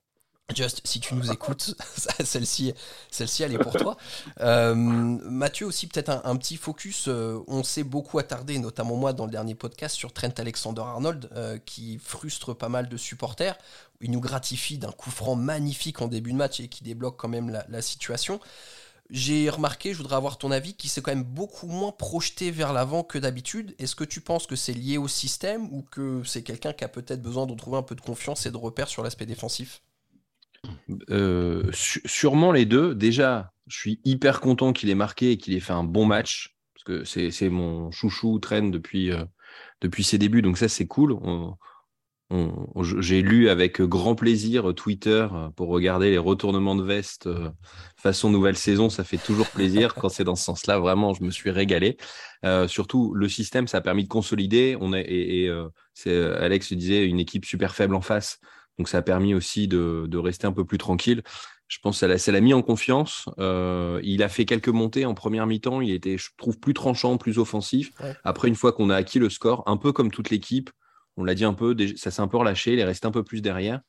Just, 0.54 0.82
si 0.84 1.00
tu 1.00 1.16
nous 1.16 1.32
écoutes, 1.32 1.74
celle-ci, 2.24 2.74
celle-ci, 3.10 3.44
elle 3.44 3.54
est 3.54 3.58
pour 3.58 3.74
toi. 3.74 3.96
Euh, 4.42 4.76
Mathieu 4.76 5.66
aussi, 5.66 5.88
peut-être 5.88 6.10
un, 6.10 6.36
petit 6.36 6.58
focus. 6.58 7.06
Euh, 7.08 7.40
on 7.48 7.64
s'est 7.64 7.84
beaucoup 7.84 8.20
attardé, 8.20 8.60
notamment 8.60 8.98
moi 8.98 9.14
dans 9.14 9.26
le 9.26 9.32
dernier 9.32 9.56
podcast, 9.56 9.96
sur 9.96 10.12
Trent 10.12 10.34
Alexander-Arnold, 10.38 11.30
euh, 11.36 11.58
qui 11.66 11.98
frustre 11.98 12.54
pas 12.54 12.68
mal 12.68 12.90
de 12.90 12.98
supporters. 12.98 13.58
Il 14.02 14.12
nous 14.12 14.20
gratifie 14.20 14.78
d'un 14.78 14.92
coup 14.92 15.12
franc 15.12 15.36
magnifique 15.36 16.02
en 16.02 16.08
début 16.08 16.34
de 16.34 16.38
match 16.38 16.60
et 16.60 16.68
qui 16.68 16.84
débloque 16.84 17.16
quand 17.18 17.30
même 17.30 17.50
la, 17.50 17.66
la 17.70 17.82
situation. 17.82 18.42
J'ai 19.10 19.50
remarqué, 19.50 19.94
je 19.94 19.98
voudrais 19.98 20.18
avoir 20.18 20.38
ton 20.38 20.52
avis, 20.52 20.74
qu'il 20.74 20.90
s'est 20.90 21.02
quand 21.02 21.12
même 21.12 21.24
beaucoup 21.24 21.68
moins 21.68 21.92
projeté 21.92 22.52
vers 22.52 22.74
l'avant 22.74 23.04
que 23.04 23.18
d'habitude. 23.18 23.76
Est-ce 23.80 23.96
que 23.96 24.04
tu 24.04 24.20
penses 24.20 24.46
que 24.46 24.58
c'est 24.58 24.74
lié 24.74 24.98
au 24.98 25.08
système 25.08 25.72
ou 25.72 25.84
que 25.84 26.22
c'est 26.26 26.44
quelqu'un 26.44 26.74
qui 26.74 26.84
a 26.84 26.90
peut-être 26.90 27.22
besoin 27.22 27.46
de 27.46 27.56
trouver 27.56 27.78
un 27.78 27.84
peu 27.84 27.96
de 27.96 28.02
confiance 28.02 28.46
et 28.46 28.52
de 28.52 28.58
repères 28.58 28.90
sur 28.90 29.04
l'aspect 29.04 29.26
défensif? 29.26 29.82
Euh, 31.10 31.70
sûrement 31.74 32.52
les 32.52 32.66
deux. 32.66 32.96
Déjà, 32.96 33.52
je 33.68 33.78
suis 33.78 34.02
hyper 34.04 34.42
content 34.42 34.74
qu'il 34.74 34.90
ait 34.90 34.96
marqué 34.96 35.32
et 35.32 35.38
qu'il 35.38 35.54
ait 35.54 35.60
fait 35.60 35.74
un 35.74 35.84
bon 35.84 36.06
match. 36.06 36.56
Parce 36.74 36.84
que 36.84 37.04
c'est 37.06 37.50
mon 37.50 37.92
chouchou 37.92 38.40
traîne 38.40 38.72
depuis, 38.72 39.12
euh, 39.12 39.24
depuis 39.82 40.04
ses 40.04 40.18
débuts. 40.18 40.42
Donc 40.42 40.58
ça, 40.58 40.68
c'est 40.68 40.88
cool. 40.88 41.18
J'ai 43.00 43.22
lu 43.22 43.50
avec 43.50 43.80
grand 43.82 44.16
plaisir 44.16 44.74
Twitter 44.74 45.28
pour 45.56 45.68
regarder 45.68 46.10
les 46.10 46.18
retournements 46.18 46.76
de 46.76 46.84
veste 46.84 47.28
euh, 47.28 47.52
façon 47.96 48.32
nouvelle 48.32 48.58
saison. 48.58 48.90
Ça 48.90 49.04
fait 49.04 49.18
toujours 49.18 49.48
plaisir 49.48 49.94
quand 49.96 50.10
c'est 50.10 50.24
dans 50.24 50.36
ce 50.36 50.44
sens-là. 50.44 50.80
Vraiment, 50.80 51.14
je 51.14 51.24
me 51.24 51.32
suis 51.32 51.52
régalé. 51.52 51.98
surtout, 52.68 53.14
le 53.14 53.30
système, 53.30 53.68
ça 53.68 53.78
a 53.78 53.82
permis 53.82 54.04
de 54.04 54.10
consolider. 54.10 54.76
On 54.82 54.94
est, 54.94 55.04
et, 55.04 55.46
et 55.46 56.10
Alex 56.10 56.74
disait, 56.74 57.06
une 57.06 57.20
équipe 57.20 57.46
super 57.46 57.76
faible 57.76 57.96
en 57.96 58.02
face. 58.02 58.40
Donc 58.78 58.88
ça 58.88 59.00
a 59.00 59.02
permis 59.02 59.34
aussi 59.34 59.68
de, 59.68 60.18
rester 60.18 60.48
un 60.48 60.52
peu 60.52 60.66
plus 60.66 60.78
tranquille. 60.78 61.22
Je 61.68 61.80
pense 61.80 62.00
que 62.00 62.18
ça 62.18 62.32
l'a 62.32 62.42
mis 62.42 62.54
en 62.54 62.62
confiance. 62.62 63.30
Euh, 63.40 64.00
il 64.04 64.22
a 64.22 64.30
fait 64.30 64.46
quelques 64.46 64.70
montées 64.70 65.06
en 65.06 65.14
première 65.14 65.48
mi-temps. 65.48 65.82
Il 65.82 65.92
était, 65.92 66.18
je 66.18 66.30
trouve, 66.38 66.60
plus 66.60 66.74
tranchant, 66.74 67.18
plus 67.18 67.40
offensif. 67.40 67.92
Après, 68.24 68.48
une 68.48 68.56
fois 68.56 68.74
qu'on 68.74 68.90
a 68.90 68.96
acquis 68.96 69.20
le 69.20 69.30
score, 69.30 69.64
un 69.66 69.78
peu 69.78 69.92
comme 69.92 70.12
toute 70.12 70.30
l'équipe, 70.30 70.70
on 71.18 71.24
l'a 71.24 71.36
dit 71.36 71.46
un 71.46 71.54
peu, 71.54 71.76
ça 71.96 72.12
s'est 72.12 72.22
un 72.22 72.28
peu 72.28 72.38
relâché. 72.38 72.74
Il 72.74 72.80
est 72.80 72.84
resté 72.84 73.08
un 73.08 73.12
peu 73.12 73.24
plus 73.24 73.42
derrière. 73.42 73.82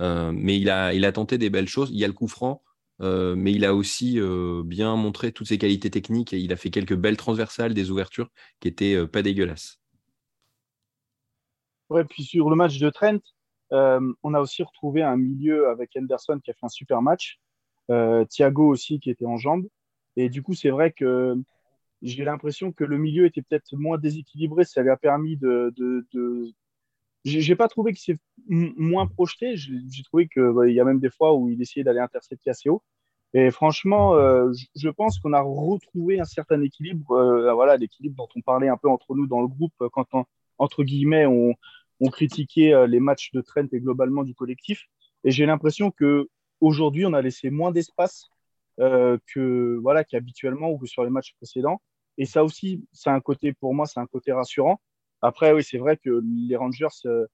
Euh, 0.00 0.32
mais 0.34 0.58
il 0.58 0.70
a, 0.70 0.94
il 0.94 1.04
a 1.04 1.12
tenté 1.12 1.38
des 1.38 1.50
belles 1.50 1.68
choses. 1.68 1.90
Il 1.90 1.98
y 1.98 2.04
a 2.04 2.08
le 2.08 2.12
coup 2.12 2.28
franc, 2.28 2.62
euh, 3.00 3.34
mais 3.36 3.52
il 3.52 3.64
a 3.64 3.74
aussi 3.74 4.20
bien 4.64 4.94
montré 4.96 5.32
toutes 5.32 5.48
ses 5.48 5.58
qualités 5.58 5.90
techniques 5.90 6.32
et 6.32 6.38
il 6.38 6.52
a 6.52 6.56
fait 6.56 6.70
quelques 6.70 6.96
belles 6.96 7.16
transversales, 7.16 7.74
des 7.74 7.90
ouvertures 7.90 8.28
qui 8.60 8.68
étaient 8.68 9.06
pas 9.06 9.22
dégueulasses. 9.22 9.80
Ouais, 11.90 12.04
puis 12.04 12.22
sur 12.22 12.48
le 12.48 12.56
match 12.56 12.78
de 12.78 12.88
Trent, 12.88 13.18
euh, 13.72 14.12
on 14.22 14.34
a 14.34 14.40
aussi 14.40 14.62
retrouvé 14.62 15.02
un 15.02 15.16
milieu 15.16 15.68
avec 15.68 15.90
Henderson 15.96 16.38
qui 16.42 16.50
a 16.50 16.54
fait 16.54 16.66
un 16.66 16.68
super 16.68 17.02
match. 17.02 17.40
Euh, 17.90 18.24
Thiago 18.26 18.68
aussi 18.68 19.00
qui 19.00 19.10
était 19.10 19.26
en 19.26 19.36
jambes. 19.36 19.66
Et 20.16 20.28
du 20.28 20.42
coup, 20.42 20.54
c'est 20.54 20.70
vrai 20.70 20.92
que 20.92 21.36
j'ai 22.02 22.24
l'impression 22.24 22.72
que 22.72 22.84
le 22.84 22.98
milieu 22.98 23.26
était 23.26 23.42
peut-être 23.42 23.74
moins 23.76 23.98
déséquilibré. 23.98 24.64
Ça 24.64 24.82
lui 24.82 24.90
a 24.90 24.96
permis 24.96 25.36
de. 25.36 25.72
de, 25.76 26.06
de... 26.12 26.52
J'ai 27.24 27.56
pas 27.56 27.68
trouvé 27.68 27.92
qu'il 27.92 28.16
s'est 28.16 28.20
moins 28.48 29.06
projeté. 29.06 29.56
J'ai 29.56 30.02
trouvé 30.04 30.28
qu'il 30.28 30.72
y 30.72 30.80
a 30.80 30.84
même 30.84 30.98
des 30.98 31.10
fois 31.10 31.34
où 31.34 31.48
il 31.48 31.62
essayait 31.62 31.84
d'aller 31.84 32.00
intercepter 32.00 32.50
assez 32.50 32.68
haut. 32.68 32.82
Et 33.32 33.50
franchement, 33.50 34.14
euh, 34.14 34.52
je 34.76 34.88
pense 34.90 35.18
qu'on 35.18 35.32
a 35.32 35.40
retrouvé 35.40 36.20
un 36.20 36.24
certain 36.24 36.60
équilibre. 36.60 37.06
voilà, 37.54 37.76
l'équilibre 37.76 38.16
dont 38.16 38.28
on 38.36 38.40
parlait 38.42 38.68
un 38.68 38.76
peu 38.76 38.90
entre 38.90 39.14
nous 39.14 39.26
dans 39.26 39.40
le 39.40 39.48
groupe 39.48 39.72
quand, 39.92 40.06
entre 40.58 40.82
guillemets, 40.82 41.26
on, 41.26 41.54
on 42.02 42.10
critiquait 42.10 42.74
euh, 42.74 42.86
les 42.86 42.98
matchs 43.00 43.30
de 43.32 43.40
Trent 43.40 43.68
et 43.72 43.80
globalement 43.80 44.24
du 44.24 44.34
collectif. 44.34 44.86
Et 45.24 45.30
j'ai 45.30 45.46
l'impression 45.46 45.92
que 45.92 46.28
aujourd'hui, 46.60 47.06
on 47.06 47.12
a 47.12 47.22
laissé 47.22 47.48
moins 47.48 47.70
d'espace 47.70 48.28
euh, 48.80 49.16
que 49.32 49.78
voilà 49.80 50.02
qu'habituellement 50.02 50.70
ou 50.70 50.78
que 50.78 50.86
sur 50.86 51.04
les 51.04 51.10
matchs 51.10 51.32
précédents. 51.36 51.80
Et 52.18 52.26
ça 52.26 52.42
aussi, 52.42 52.84
c'est 52.92 53.10
un 53.10 53.20
côté 53.20 53.52
pour 53.52 53.72
moi, 53.72 53.86
c'est 53.86 54.00
un 54.00 54.06
côté 54.06 54.32
rassurant. 54.32 54.80
Après, 55.22 55.52
oui, 55.52 55.62
c'est 55.62 55.78
vrai 55.78 55.96
que 55.96 56.20
les 56.48 56.56
Rangers 56.56 56.88
euh, 57.06 57.26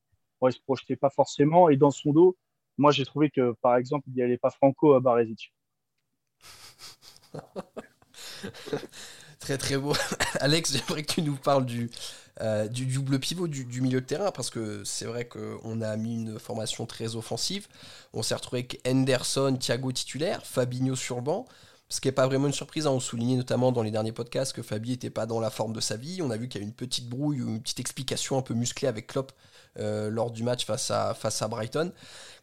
se 0.50 0.58
projetaient 0.60 0.96
pas 0.96 1.10
forcément. 1.10 1.70
Et 1.70 1.78
dans 1.78 1.90
son 1.90 2.12
dos, 2.12 2.37
moi, 2.76 2.92
j'ai 2.92 3.06
trouvé 3.06 3.30
que 3.30 3.54
par 3.62 3.76
exemple, 3.76 4.04
il 4.08 4.14
n'y 4.14 4.22
avait 4.22 4.37
pas 4.37 4.50
Franco 4.50 4.92
à 4.92 5.00
Barezic. 5.00 5.54
très 9.40 9.56
très 9.56 9.78
beau. 9.78 9.94
Alex, 10.40 10.76
j'aimerais 10.76 11.04
que 11.04 11.14
tu 11.14 11.22
nous 11.22 11.37
parles 11.37 11.64
du, 11.64 11.88
Euh, 12.40 12.68
du 12.68 12.87
double 12.87 13.18
pivot 13.18 13.49
du, 13.49 13.80
milieu 13.80 14.00
de 14.00 14.07
terrain, 14.07 14.30
parce 14.30 14.50
que 14.50 14.85
c'est 14.85 15.07
vrai 15.07 15.26
qu'on 15.26 15.80
a 15.80 15.97
mis 15.97 16.14
une 16.14 16.38
formation 16.38 16.87
très 16.87 17.16
offensive. 17.16 17.66
On 18.12 18.23
s'est 18.23 18.35
retrouvé 18.35 18.61
avec 18.61 18.80
Henderson, 18.87 19.57
Thiago 19.59 19.90
titulaire, 19.90 20.47
Fabinho 20.47 20.95
sur 20.95 21.16
le 21.16 21.23
banc. 21.23 21.47
Ce 21.88 22.00
qui 22.00 22.09
n'est 22.09 22.12
pas 22.12 22.26
vraiment 22.26 22.47
une 22.47 22.52
surprise, 22.52 22.87
hein. 22.87 22.90
on 22.90 23.00
soulignait 23.00 23.37
notamment 23.37 23.73
dans 23.73 23.83
les 23.83 23.90
derniers 23.90 24.12
podcasts 24.12 24.52
que 24.52 24.62
Fabi 24.62 24.90
n'était 24.90 25.11
pas 25.11 25.25
dans 25.25 25.40
la 25.40 25.50
forme 25.50 25.73
de 25.73 25.80
sa 25.80 25.97
vie. 25.97 26.21
On 26.23 26.30
a 26.30 26.37
vu 26.37 26.47
qu'il 26.49 26.61
y 26.61 26.64
a 26.64 26.66
une 26.66 26.75
petite 26.75 27.09
brouille 27.09 27.40
ou 27.40 27.49
une 27.49 27.62
petite 27.62 27.80
explication 27.80 28.37
un 28.37 28.42
peu 28.42 28.52
musclée 28.54 28.88
avec 28.88 29.07
Klopp 29.07 29.33
euh, 29.78 30.11
lors 30.11 30.30
du 30.30 30.42
match 30.42 30.66
face 30.66 30.90
à, 30.90 31.49
Brighton. 31.49 31.92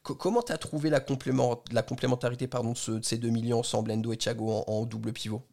comment 0.02 0.42
tu 0.42 0.52
as 0.52 0.58
trouvé 0.58 0.90
la, 0.90 1.00
complément, 1.00 1.64
la 1.72 1.84
complémentarité 1.84 2.48
pardon, 2.48 2.74
de, 2.74 3.02
ces 3.04 3.18
deux 3.18 3.30
millions 3.30 3.60
ensemble, 3.60 3.92
Endo 3.92 4.12
et 4.12 4.18
Thiago, 4.18 4.50
en 4.68 4.86
double 4.86 5.14
pivot? 5.14 5.44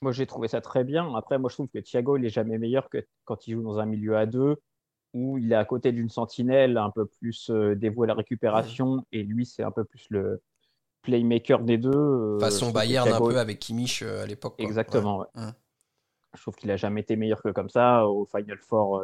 Moi, 0.00 0.12
j'ai 0.12 0.26
trouvé 0.26 0.48
ça 0.48 0.60
très 0.60 0.84
bien. 0.84 1.14
Après, 1.14 1.38
moi, 1.38 1.48
je 1.50 1.56
trouve 1.56 1.68
que 1.68 1.78
Thiago, 1.78 2.16
il 2.16 2.24
est 2.24 2.30
jamais 2.30 2.58
meilleur 2.58 2.88
que 2.90 3.04
quand 3.24 3.46
il 3.46 3.54
joue 3.54 3.62
dans 3.62 3.78
un 3.78 3.86
milieu 3.86 4.16
à 4.16 4.26
deux, 4.26 4.56
où 5.14 5.38
il 5.38 5.52
est 5.52 5.56
à 5.56 5.64
côté 5.64 5.92
d'une 5.92 6.10
sentinelle 6.10 6.76
un 6.76 6.90
peu 6.90 7.06
plus 7.06 7.50
euh, 7.50 7.74
dévouée 7.74 8.06
à 8.06 8.08
la 8.08 8.14
récupération, 8.14 9.06
et 9.12 9.22
lui, 9.22 9.46
c'est 9.46 9.62
un 9.62 9.70
peu 9.70 9.84
plus 9.84 10.06
le 10.10 10.42
playmaker 11.02 11.62
des 11.62 11.78
deux. 11.78 11.90
Euh, 11.90 12.38
Façon 12.38 12.70
Bayern 12.70 13.10
un 13.10 13.18
peu 13.18 13.38
avec 13.38 13.58
Kimmich 13.58 14.02
euh, 14.02 14.22
à 14.22 14.26
l'époque. 14.26 14.54
Exactement. 14.58 15.24
Je 16.34 16.42
trouve 16.42 16.56
qu'il 16.56 16.70
a 16.70 16.76
jamais 16.76 17.00
été 17.00 17.16
meilleur 17.16 17.42
que 17.42 17.48
comme 17.48 17.70
ça. 17.70 18.06
Au 18.06 18.26
Final 18.26 18.58
Four 18.58 19.02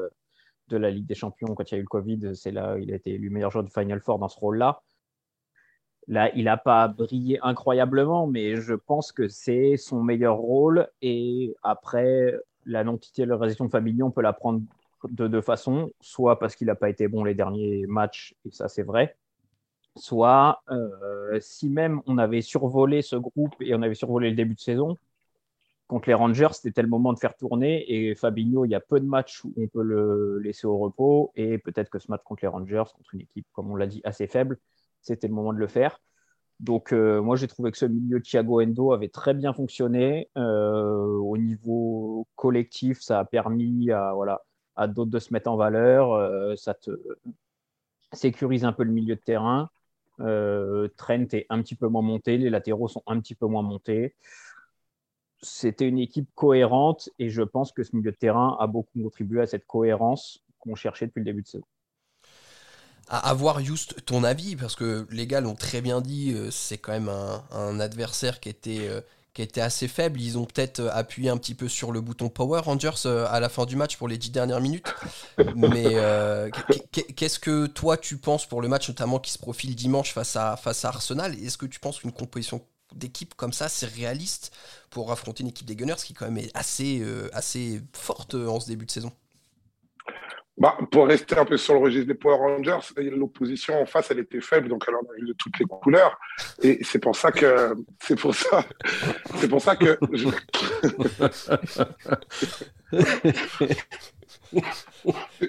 de 0.68 0.76
la 0.76 0.90
Ligue 0.90 1.06
des 1.06 1.14
Champions, 1.14 1.54
quand 1.54 1.70
il 1.70 1.74
y 1.74 1.76
a 1.76 1.78
eu 1.78 1.82
le 1.82 1.86
Covid, 1.86 2.34
c'est 2.34 2.50
là 2.50 2.76
il 2.78 2.92
a 2.92 2.96
été 2.96 3.12
élu 3.12 3.30
meilleur 3.30 3.50
joueur 3.50 3.64
du 3.64 3.70
Final 3.70 4.00
Four 4.00 4.18
dans 4.18 4.28
ce 4.28 4.38
rôle-là. 4.38 4.82
Là, 6.08 6.30
il 6.34 6.44
n'a 6.44 6.56
pas 6.56 6.88
brillé 6.88 7.38
incroyablement, 7.42 8.26
mais 8.26 8.56
je 8.56 8.74
pense 8.74 9.12
que 9.12 9.28
c'est 9.28 9.76
son 9.76 10.02
meilleur 10.02 10.36
rôle. 10.36 10.88
Et 11.00 11.54
après, 11.62 12.34
la 12.66 12.84
non-titularisation 12.84 13.66
de 13.66 13.70
Fabinho, 13.70 14.06
on 14.06 14.10
peut 14.10 14.22
la 14.22 14.32
prendre 14.32 14.62
de 15.08 15.28
deux 15.28 15.40
façons. 15.40 15.90
Soit 16.00 16.38
parce 16.38 16.56
qu'il 16.56 16.66
n'a 16.66 16.74
pas 16.74 16.90
été 16.90 17.08
bon 17.08 17.24
les 17.24 17.34
derniers 17.34 17.86
matchs, 17.86 18.34
et 18.44 18.50
ça 18.50 18.68
c'est 18.68 18.82
vrai. 18.82 19.16
Soit 19.96 20.62
euh, 20.70 21.38
si 21.40 21.68
même 21.68 22.00
on 22.06 22.18
avait 22.18 22.40
survolé 22.40 23.02
ce 23.02 23.16
groupe 23.16 23.54
et 23.60 23.74
on 23.74 23.82
avait 23.82 23.94
survolé 23.94 24.30
le 24.30 24.36
début 24.36 24.54
de 24.54 24.60
saison, 24.60 24.96
contre 25.92 26.08
les 26.08 26.14
Rangers, 26.14 26.48
c'était 26.52 26.82
le 26.82 26.88
moment 26.88 27.12
de 27.12 27.18
faire 27.18 27.36
tourner. 27.36 27.84
Et 27.92 28.14
Fabinho, 28.14 28.64
il 28.64 28.70
y 28.70 28.74
a 28.74 28.80
peu 28.80 28.98
de 28.98 29.04
matchs 29.04 29.44
où 29.44 29.52
on 29.58 29.66
peut 29.68 29.82
le 29.82 30.38
laisser 30.38 30.66
au 30.66 30.78
repos. 30.78 31.32
Et 31.36 31.58
peut-être 31.58 31.90
que 31.90 31.98
ce 31.98 32.10
match 32.10 32.22
contre 32.24 32.42
les 32.42 32.48
Rangers, 32.48 32.84
contre 32.96 33.14
une 33.14 33.20
équipe, 33.20 33.46
comme 33.52 33.70
on 33.70 33.76
l'a 33.76 33.86
dit, 33.86 34.00
assez 34.04 34.26
faible, 34.26 34.58
c'était 35.02 35.28
le 35.28 35.34
moment 35.34 35.52
de 35.52 35.58
le 35.58 35.66
faire. 35.66 36.00
Donc, 36.62 36.92
euh, 36.92 37.20
moi, 37.20 37.36
j'ai 37.36 37.48
trouvé 37.48 37.72
que 37.72 37.78
ce 37.78 37.86
milieu 37.86 38.22
Thiago 38.22 38.62
Endo 38.62 38.92
avait 38.92 39.08
très 39.08 39.34
bien 39.34 39.52
fonctionné. 39.52 40.30
Euh, 40.38 41.16
au 41.18 41.36
niveau 41.36 42.28
collectif, 42.36 43.00
ça 43.00 43.18
a 43.18 43.24
permis 43.24 43.90
à, 43.90 44.12
voilà, 44.14 44.42
à 44.76 44.86
d'autres 44.86 45.10
de 45.10 45.18
se 45.18 45.32
mettre 45.32 45.50
en 45.50 45.56
valeur. 45.56 46.12
Euh, 46.12 46.54
ça 46.56 46.74
te 46.74 46.92
sécurise 48.12 48.64
un 48.64 48.72
peu 48.72 48.84
le 48.84 48.92
milieu 48.92 49.16
de 49.16 49.20
terrain. 49.20 49.70
Trent 50.18 51.26
est 51.32 51.46
un 51.50 51.62
petit 51.62 51.74
peu 51.74 51.88
moins 51.88 52.02
monté, 52.02 52.38
les 52.38 52.50
latéraux 52.50 52.86
sont 52.86 53.02
un 53.06 53.18
petit 53.18 53.34
peu 53.34 53.46
moins 53.46 53.62
montés. 53.62 54.14
C'était 55.40 55.88
une 55.88 55.98
équipe 55.98 56.28
cohérente 56.36 57.10
et 57.18 57.28
je 57.28 57.42
pense 57.42 57.72
que 57.72 57.82
ce 57.82 57.96
milieu 57.96 58.12
de 58.12 58.16
terrain 58.16 58.56
a 58.60 58.68
beaucoup 58.68 59.02
contribué 59.02 59.40
à 59.40 59.46
cette 59.46 59.66
cohérence 59.66 60.44
qu'on 60.60 60.76
cherchait 60.76 61.06
depuis 61.08 61.20
le 61.20 61.24
début 61.24 61.42
de 61.42 61.48
saison 61.48 61.66
à 63.12 63.28
avoir 63.28 63.60
juste 63.60 64.06
ton 64.06 64.24
avis, 64.24 64.56
parce 64.56 64.74
que 64.74 65.06
les 65.10 65.26
gars 65.26 65.42
l'ont 65.42 65.54
très 65.54 65.82
bien 65.82 66.00
dit, 66.00 66.32
euh, 66.32 66.50
c'est 66.50 66.78
quand 66.78 66.92
même 66.92 67.10
un, 67.10 67.78
adversaire 67.78 68.40
qui 68.40 68.48
était, 68.48 68.88
euh, 68.88 69.02
qui 69.34 69.42
était 69.42 69.60
assez 69.60 69.86
faible. 69.86 70.18
Ils 70.18 70.38
ont 70.38 70.46
peut-être 70.46 70.80
euh, 70.80 70.88
appuyé 70.90 71.28
un 71.28 71.36
petit 71.36 71.54
peu 71.54 71.68
sur 71.68 71.92
le 71.92 72.00
bouton 72.00 72.30
Power 72.30 72.60
Rangers 72.60 73.06
à 73.28 73.38
la 73.38 73.50
fin 73.50 73.66
du 73.66 73.76
match 73.76 73.98
pour 73.98 74.08
les 74.08 74.16
dix 74.16 74.30
dernières 74.30 74.62
minutes. 74.62 74.94
Mais 75.54 75.84
qu'est-ce 76.90 77.38
que 77.38 77.66
toi 77.66 77.98
tu 77.98 78.16
penses 78.16 78.46
pour 78.46 78.62
le 78.62 78.68
match, 78.68 78.88
notamment 78.88 79.18
qui 79.18 79.30
se 79.30 79.38
profile 79.38 79.74
dimanche 79.74 80.14
face 80.14 80.34
à, 80.34 80.56
face 80.56 80.86
à 80.86 80.88
Arsenal? 80.88 81.34
Est-ce 81.34 81.58
que 81.58 81.66
tu 81.66 81.80
penses 81.80 82.00
qu'une 82.00 82.12
composition 82.12 82.64
d'équipe 82.94 83.34
comme 83.34 83.52
ça, 83.52 83.68
c'est 83.68 83.86
réaliste 83.86 84.52
pour 84.88 85.12
affronter 85.12 85.42
une 85.42 85.50
équipe 85.50 85.66
des 85.66 85.76
Gunners 85.76 86.00
qui 86.02 86.14
quand 86.14 86.24
même 86.24 86.38
est 86.38 86.50
assez, 86.54 87.04
assez 87.34 87.82
forte 87.92 88.34
en 88.36 88.58
ce 88.58 88.68
début 88.68 88.86
de 88.86 88.90
saison? 88.90 89.12
Bah, 90.58 90.76
pour 90.90 91.06
rester 91.06 91.38
un 91.38 91.46
peu 91.46 91.56
sur 91.56 91.72
le 91.74 91.80
registre 91.80 92.08
des 92.08 92.14
Power 92.14 92.36
Rangers, 92.36 92.80
l'opposition 92.96 93.80
en 93.80 93.86
face, 93.86 94.10
elle 94.10 94.18
était 94.18 94.42
faible, 94.42 94.68
donc 94.68 94.84
elle 94.86 94.96
en 94.96 95.00
a 95.00 95.18
eu 95.18 95.24
de 95.26 95.32
toutes 95.32 95.58
les 95.58 95.64
couleurs. 95.64 96.18
Et 96.62 96.78
c'est 96.82 96.98
pour 96.98 97.16
ça 97.16 97.32
que, 97.32 97.74
c'est 98.00 98.18
pour 98.18 98.34
ça, 98.34 98.62
c'est 99.36 99.48
pour 99.48 99.62
ça 99.62 99.76
que. 99.76 99.98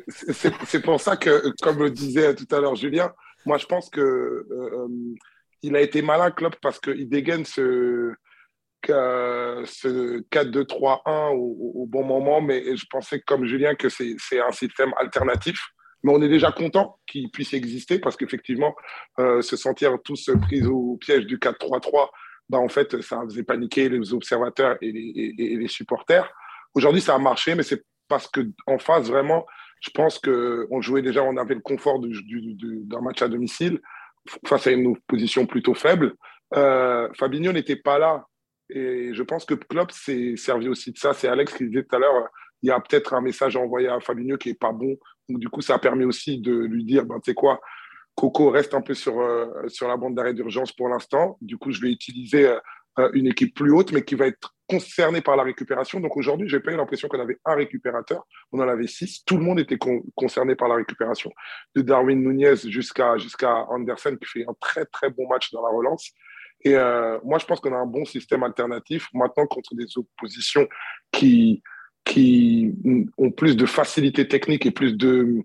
c'est 0.08 0.82
pour 0.82 1.02
ça 1.02 1.18
que, 1.18 1.54
comme 1.62 1.80
le 1.80 1.90
disait 1.90 2.34
tout 2.34 2.48
à 2.56 2.62
l'heure 2.62 2.76
Julien, 2.76 3.12
moi 3.46 3.58
je 3.58 3.66
pense 3.66 3.90
que 3.90 4.00
euh, 4.00 4.88
il 5.64 5.76
a 5.76 5.82
été 5.82 6.02
malin 6.02 6.32
Klopp 6.32 6.56
parce 6.62 6.80
qu'il 6.80 7.10
dégaine 7.10 7.44
ce 7.44 8.14
ce 8.88 10.22
4-2-3-1 10.32 11.36
au, 11.36 11.86
bon 11.88 12.04
moment, 12.04 12.42
mais 12.42 12.76
je 12.76 12.86
pensais 12.90 13.20
comme 13.22 13.46
Julien 13.46 13.76
que 13.76 13.90
c'est 13.90 14.16
un 14.40 14.52
système 14.52 14.94
alternatif. 14.98 15.60
Mais 16.04 16.12
on 16.12 16.22
est 16.22 16.30
déjà 16.30 16.52
content 16.52 17.00
qu'il 17.08 17.32
puisse 17.32 17.54
exister 17.54 17.98
parce 17.98 18.18
qu'effectivement, 18.18 18.76
euh, 19.20 19.42
se 19.42 19.56
sentir 19.56 19.98
tous 20.04 20.30
pris 20.42 20.64
au 20.66 20.98
piège 20.98 21.26
du 21.26 21.38
4-3-3, 21.38 22.10
bah, 22.50 22.58
en 22.58 22.68
fait, 22.68 23.02
ça 23.02 23.22
faisait 23.24 23.44
paniquer 23.44 23.88
les 23.88 24.14
observateurs 24.14 24.78
et 24.82 24.92
les, 24.92 25.68
supporters. 25.70 26.30
Aujourd'hui, 26.74 27.02
ça 27.02 27.16
a 27.16 27.20
marché, 27.20 27.56
mais 27.56 27.64
c'est 27.64 27.86
parce 28.10 28.28
qu'en 28.28 28.78
face, 28.80 29.08
vraiment, 29.08 29.46
je 29.80 29.92
pense 29.92 30.20
qu'on 30.20 30.82
jouait 30.82 31.02
déjà, 31.02 31.24
on 31.24 31.38
avait 31.38 31.56
le 31.56 31.62
confort 31.62 32.00
d'un 32.02 33.02
match 33.02 33.22
à 33.22 33.30
domicile 33.30 33.80
face 34.46 34.68
à 34.68 34.72
une 34.72 34.88
opposition 34.88 35.46
plutôt 35.46 35.74
faible. 35.74 36.16
Euh, 36.56 37.08
Fabinho 37.14 37.54
n'était 37.54 37.78
pas 37.78 37.98
là 37.98 38.26
et 38.70 39.14
je 39.14 39.24
pense 39.24 39.46
que 39.46 39.54
Klopp 39.54 39.92
s'est 39.92 40.36
servi 40.38 40.68
aussi 40.68 40.92
de 40.92 40.98
ça. 40.98 41.14
C'est 41.14 41.28
Alex 41.28 41.54
qui 41.54 41.68
disait 41.68 41.84
tout 41.84 41.96
à 41.96 42.00
l'heure, 42.00 42.30
il 42.62 42.68
y 42.68 42.72
a 42.72 42.80
peut-être 42.80 43.14
un 43.14 43.22
message 43.22 43.58
à 43.58 43.60
envoyer 43.60 43.90
à 43.90 44.00
Fabinho 44.00 44.38
qui 44.38 44.50
n'est 44.50 44.56
pas 44.56 44.72
bon. 44.72 44.98
Donc, 45.30 45.40
du 45.40 45.50
coup, 45.50 45.62
ça 45.62 45.76
a 45.76 45.80
permis 45.80 46.06
aussi 46.06 46.40
de 46.40 46.54
lui 46.54 46.86
dire, 46.86 47.06
ben, 47.06 47.16
tu 47.16 47.32
sais 47.32 47.36
quoi, 47.36 47.60
Coco 48.16 48.50
reste 48.50 48.74
un 48.74 48.82
peu 48.82 48.94
sur, 48.94 49.20
euh, 49.20 49.48
sur 49.68 49.88
la 49.88 49.98
bande 49.98 50.16
d'arrêt 50.16 50.34
d'urgence 50.34 50.72
pour 50.72 50.88
l'instant. 50.88 51.38
Du 51.42 51.58
coup, 51.58 51.72
je 51.72 51.82
vais 51.82 51.92
utiliser 51.92 52.56
euh, 53.00 53.10
une 53.14 53.28
équipe 53.28 53.56
plus 53.56 53.72
haute, 53.72 53.92
mais 53.92 54.04
qui 54.04 54.16
va 54.16 54.28
être 54.28 54.54
concernée 54.68 55.22
par 55.22 55.36
la 55.36 55.44
récupération. 55.44 56.00
Donc 56.00 56.16
aujourd'hui, 56.16 56.48
j'ai 56.48 56.60
pas 56.60 56.72
eu 56.72 56.78
l'impression 56.78 57.08
qu'on 57.08 57.20
avait 57.20 57.40
un 57.46 57.56
récupérateur. 57.56 58.24
On 58.52 58.60
en 58.60 58.68
avait 58.68 58.88
six. 58.88 59.24
Tout 59.26 59.38
le 59.38 59.44
monde 59.44 59.60
était 59.60 59.78
concerné 60.16 60.56
par 60.56 60.68
la 60.68 60.76
récupération. 60.76 61.32
De 61.76 61.82
Darwin 61.82 62.22
Nunez 62.22 62.56
jusqu'à 62.68 63.18
jusqu'à 63.18 63.66
Anderson, 63.70 64.16
qui 64.16 64.26
fait 64.26 64.46
un 64.48 64.54
très, 64.60 64.86
très 64.86 65.10
bon 65.10 65.28
match 65.28 65.52
dans 65.52 65.64
la 65.64 65.70
relance. 65.70 66.12
Et 66.64 66.76
euh, 66.76 67.20
moi, 67.24 67.40
je 67.40 67.46
pense 67.46 67.60
qu'on 67.60 67.74
a 67.74 67.78
un 67.78 67.86
bon 67.86 68.06
système 68.06 68.44
alternatif 68.44 69.08
maintenant 69.14 69.46
contre 69.48 69.76
des 69.76 69.86
oppositions 69.98 70.68
qui, 71.12 71.62
qui 72.06 72.74
ont 73.18 73.32
plus 73.32 73.56
de 73.58 73.66
facilité 73.66 74.28
technique 74.28 74.66
et 74.66 74.72
plus 74.72 74.96
de, 74.96 75.42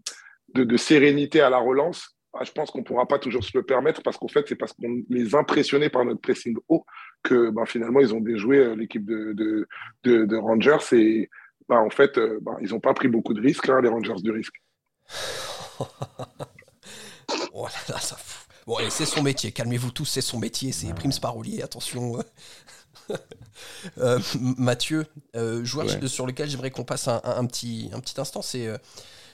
de, 0.54 0.76
sérénité 0.76 1.40
à 1.40 1.50
la 1.50 1.58
relance. 1.58 2.16
Ah, 2.34 2.44
je 2.44 2.52
pense 2.52 2.70
qu'on 2.70 2.80
ne 2.80 2.84
pourra 2.84 3.06
pas 3.06 3.18
toujours 3.18 3.42
se 3.42 3.56
le 3.56 3.64
permettre 3.64 4.02
parce 4.02 4.16
qu'en 4.16 4.28
fait, 4.28 4.46
c'est 4.46 4.54
parce 4.54 4.72
qu'on 4.72 5.02
les 5.08 5.34
impressionnait 5.34 5.88
par 5.88 6.04
notre 6.04 6.20
pressing 6.20 6.56
haut 6.68 6.84
que 7.22 7.50
ben, 7.50 7.66
finalement, 7.66 8.00
ils 8.00 8.14
ont 8.14 8.20
déjoué 8.20 8.58
euh, 8.58 8.76
l'équipe 8.76 9.04
de, 9.04 9.66
de, 10.04 10.36
Rangers 10.36 10.76
et 10.92 11.30
ben, 11.68 11.78
en 11.78 11.90
fait, 11.90 12.16
euh, 12.18 12.38
ils 12.60 12.70
n'ont 12.70 12.80
pas 12.80 12.94
pris 12.94 13.08
beaucoup 13.08 13.34
de 13.34 13.40
risques, 13.40 13.68
hein, 13.68 13.80
les 13.80 13.88
Rangers 13.88 14.22
du 14.22 14.30
risque. 14.30 14.54
oh 15.80 17.64
là 17.64 17.70
là, 17.88 17.98
ça 17.98 18.16
fout. 18.16 18.37
Bon, 18.68 18.76
c'est 18.90 19.06
son 19.06 19.22
métier, 19.22 19.50
calmez-vous 19.50 19.92
tous, 19.92 20.04
c'est 20.04 20.20
son 20.20 20.38
métier, 20.38 20.72
c'est 20.72 20.92
Primes 20.92 21.18
Parolier, 21.20 21.62
attention. 21.62 22.22
Euh, 23.98 24.20
Mathieu, 24.38 25.06
euh, 25.34 25.64
joueur 25.64 25.88
sur 26.08 26.26
lequel 26.26 26.48
j'aimerais 26.48 26.70
qu'on 26.70 26.84
passe 26.84 27.08
un, 27.08 27.46
petit, 27.46 27.90
un 27.92 27.98
petit 27.98 28.20
instant, 28.20 28.40
c'est 28.42 28.66
euh, 28.66 28.76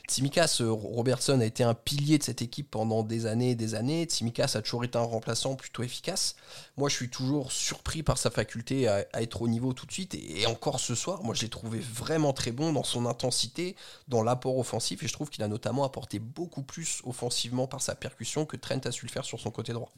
Tsimikas, 0.06 0.60
Robertson 0.60 1.40
a 1.40 1.44
été 1.46 1.64
un 1.64 1.72
pilier 1.72 2.18
de 2.18 2.22
cette 2.22 2.42
équipe 2.42 2.70
pendant 2.70 3.02
des 3.02 3.24
années 3.24 3.52
et 3.52 3.54
des 3.54 3.74
années. 3.74 4.04
Tsimikas 4.04 4.52
a 4.54 4.60
toujours 4.60 4.84
été 4.84 4.98
un 4.98 5.02
remplaçant 5.02 5.54
plutôt 5.54 5.82
efficace. 5.82 6.36
Moi, 6.76 6.90
je 6.90 6.94
suis 6.94 7.08
toujours 7.08 7.52
surpris 7.52 8.02
par 8.02 8.18
sa 8.18 8.30
faculté 8.30 8.86
à, 8.86 9.06
être 9.14 9.40
au 9.40 9.48
niveau 9.48 9.72
tout 9.72 9.86
de 9.86 9.92
suite. 9.92 10.14
Et, 10.14 10.46
encore 10.46 10.78
ce 10.78 10.94
soir, 10.94 11.22
moi, 11.24 11.34
je 11.34 11.42
l'ai 11.42 11.48
trouvé 11.48 11.78
vraiment 11.78 12.34
très 12.34 12.52
bon 12.52 12.72
dans 12.72 12.84
son 12.84 13.06
intensité, 13.06 13.76
dans 14.08 14.22
l'apport 14.22 14.58
offensif. 14.58 15.02
Et 15.02 15.08
je 15.08 15.12
trouve 15.14 15.30
qu'il 15.30 15.42
a 15.42 15.48
notamment 15.48 15.84
apporté 15.84 16.18
beaucoup 16.18 16.62
plus 16.62 17.00
offensivement 17.04 17.66
par 17.66 17.80
sa 17.80 17.94
percussion 17.94 18.44
que 18.44 18.58
Trent 18.58 18.80
a 18.84 18.92
su 18.92 19.06
le 19.06 19.10
faire 19.10 19.24
sur 19.24 19.40
son 19.40 19.50
côté 19.50 19.72
droit. 19.72 19.92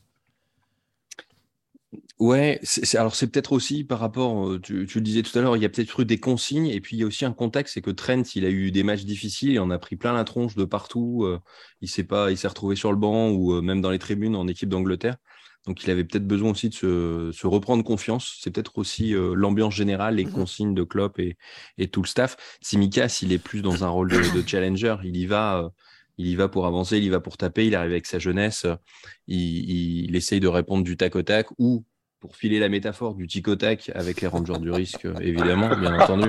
Ouais, 2.18 2.60
alors 2.94 3.14
c'est 3.14 3.26
peut-être 3.26 3.52
aussi 3.52 3.84
par 3.84 3.98
rapport, 3.98 4.58
tu, 4.62 4.86
le 4.86 5.00
disais 5.02 5.22
tout 5.22 5.38
à 5.38 5.42
l'heure, 5.42 5.54
il 5.54 5.62
y 5.62 5.66
a 5.66 5.68
peut-être 5.68 6.00
eu 6.00 6.06
des 6.06 6.18
consignes, 6.18 6.68
et 6.68 6.80
puis 6.80 6.96
il 6.96 7.00
y 7.00 7.02
a 7.02 7.06
aussi 7.06 7.26
un 7.26 7.32
contexte, 7.34 7.74
c'est 7.74 7.82
que 7.82 7.90
Trent, 7.90 8.22
il 8.34 8.46
a 8.46 8.48
eu 8.48 8.70
des 8.70 8.82
matchs 8.84 9.04
difficiles, 9.04 9.50
il 9.52 9.60
en 9.60 9.70
a 9.70 9.78
pris 9.78 9.96
plein 9.96 10.14
la 10.14 10.24
tronche 10.24 10.54
de 10.54 10.64
partout, 10.64 11.24
euh, 11.24 11.38
il 11.82 11.90
s'est 11.90 12.04
pas, 12.04 12.30
il 12.30 12.38
s'est 12.38 12.48
retrouvé 12.48 12.74
sur 12.74 12.90
le 12.90 12.96
banc 12.96 13.28
ou 13.32 13.52
euh, 13.52 13.60
même 13.60 13.82
dans 13.82 13.90
les 13.90 13.98
tribunes 13.98 14.34
en 14.34 14.48
équipe 14.48 14.70
d'Angleterre. 14.70 15.16
Donc 15.66 15.84
il 15.84 15.90
avait 15.90 16.04
peut-être 16.04 16.26
besoin 16.26 16.52
aussi 16.52 16.70
de 16.70 16.74
se, 17.34 17.46
reprendre 17.46 17.84
confiance. 17.84 18.38
C'est 18.40 18.50
peut-être 18.50 18.78
aussi 18.78 19.14
euh, 19.14 19.34
l'ambiance 19.34 19.74
générale, 19.74 20.14
les 20.14 20.24
mmh 20.24 20.32
consignes 20.32 20.74
de 20.74 20.84
Klopp 20.84 21.18
et, 21.18 21.36
tout 21.88 22.02
le 22.02 22.08
staff. 22.08 22.36
Simikas, 22.62 23.18
il 23.22 23.32
est 23.32 23.38
plus 23.38 23.60
dans 23.62 23.84
un 23.84 23.88
rôle 23.88 24.10
de, 24.10 24.46
challenger. 24.46 24.96
Il 25.04 25.16
y 25.16 25.26
va. 25.26 25.70
Il 26.18 26.28
y 26.28 26.34
va 26.34 26.48
pour 26.48 26.66
avancer, 26.66 26.96
il 26.96 27.04
y 27.04 27.10
va 27.10 27.20
pour 27.20 27.36
taper, 27.36 27.66
il 27.66 27.74
arrive 27.74 27.90
avec 27.90 28.06
sa 28.06 28.18
jeunesse, 28.18 28.64
il, 29.26 30.06
il 30.06 30.16
essaye 30.16 30.40
de 30.40 30.48
répondre 30.48 30.82
du 30.82 30.96
tac 30.96 31.14
au 31.14 31.22
tac 31.22 31.48
ou 31.58 31.84
pour 32.26 32.36
filer 32.36 32.58
la 32.58 32.68
métaphore 32.68 33.14
du 33.14 33.28
tic 33.28 33.46
avec 33.94 34.20
les 34.20 34.26
Rangers 34.26 34.58
du 34.58 34.72
risque, 34.72 35.04
euh, 35.04 35.14
évidemment, 35.20 35.68
bien 35.76 35.94
entendu. 36.00 36.28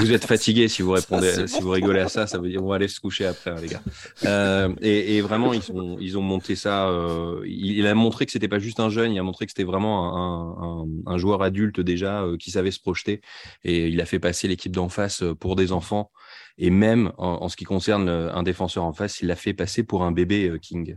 vous 0.00 0.12
êtes 0.12 0.24
fatigué 0.24 0.68
si 0.68 0.80
vous 0.80 0.92
répondez, 0.92 1.46
si 1.46 1.60
vous 1.60 1.70
rigolez 1.70 2.00
à 2.00 2.08
ça, 2.08 2.26
ça 2.26 2.38
veut 2.38 2.48
dire 2.48 2.64
on 2.64 2.68
va 2.68 2.76
aller 2.76 2.88
se 2.88 3.00
coucher 3.00 3.26
après, 3.26 3.50
hein, 3.50 3.56
les 3.60 3.68
gars. 3.68 3.82
Euh, 4.24 4.74
et, 4.80 5.20
vraiment, 5.20 5.52
ils, 5.52 5.62
sont, 5.62 5.98
ils 6.00 6.16
ont 6.16 6.22
monté 6.22 6.56
ça. 6.56 6.88
Euh, 6.88 7.42
il, 7.46 7.86
a 7.86 7.94
montré 7.94 8.24
que 8.24 8.32
c'était 8.32 8.48
pas 8.48 8.58
juste 8.58 8.80
un 8.80 8.88
jeune, 8.88 9.12
il 9.12 9.18
a 9.18 9.22
montré 9.22 9.44
que 9.44 9.52
c'était 9.52 9.64
vraiment 9.64 10.86
un, 11.06 11.18
joueur 11.18 11.42
adulte 11.42 11.80
déjà 11.80 12.24
qui 12.38 12.50
savait 12.50 12.70
se 12.70 12.80
projeter. 12.80 13.20
Et 13.64 13.88
il 13.88 14.00
a 14.00 14.06
fait 14.06 14.20
passer 14.20 14.48
l'équipe 14.48 14.72
d'en 14.72 14.88
face 14.88 15.22
pour 15.38 15.54
des 15.54 15.72
enfants. 15.72 16.10
Et 16.56 16.70
même 16.70 17.12
en, 17.18 17.42
en, 17.42 17.48
ce 17.48 17.56
qui 17.56 17.64
concerne 17.64 18.08
un 18.08 18.42
défenseur 18.42 18.84
en 18.84 18.92
face, 18.94 19.20
il 19.20 19.28
l'a 19.28 19.36
fait 19.36 19.52
passer 19.52 19.82
pour 19.82 20.02
un 20.04 20.12
bébé 20.12 20.52
King. 20.62 20.96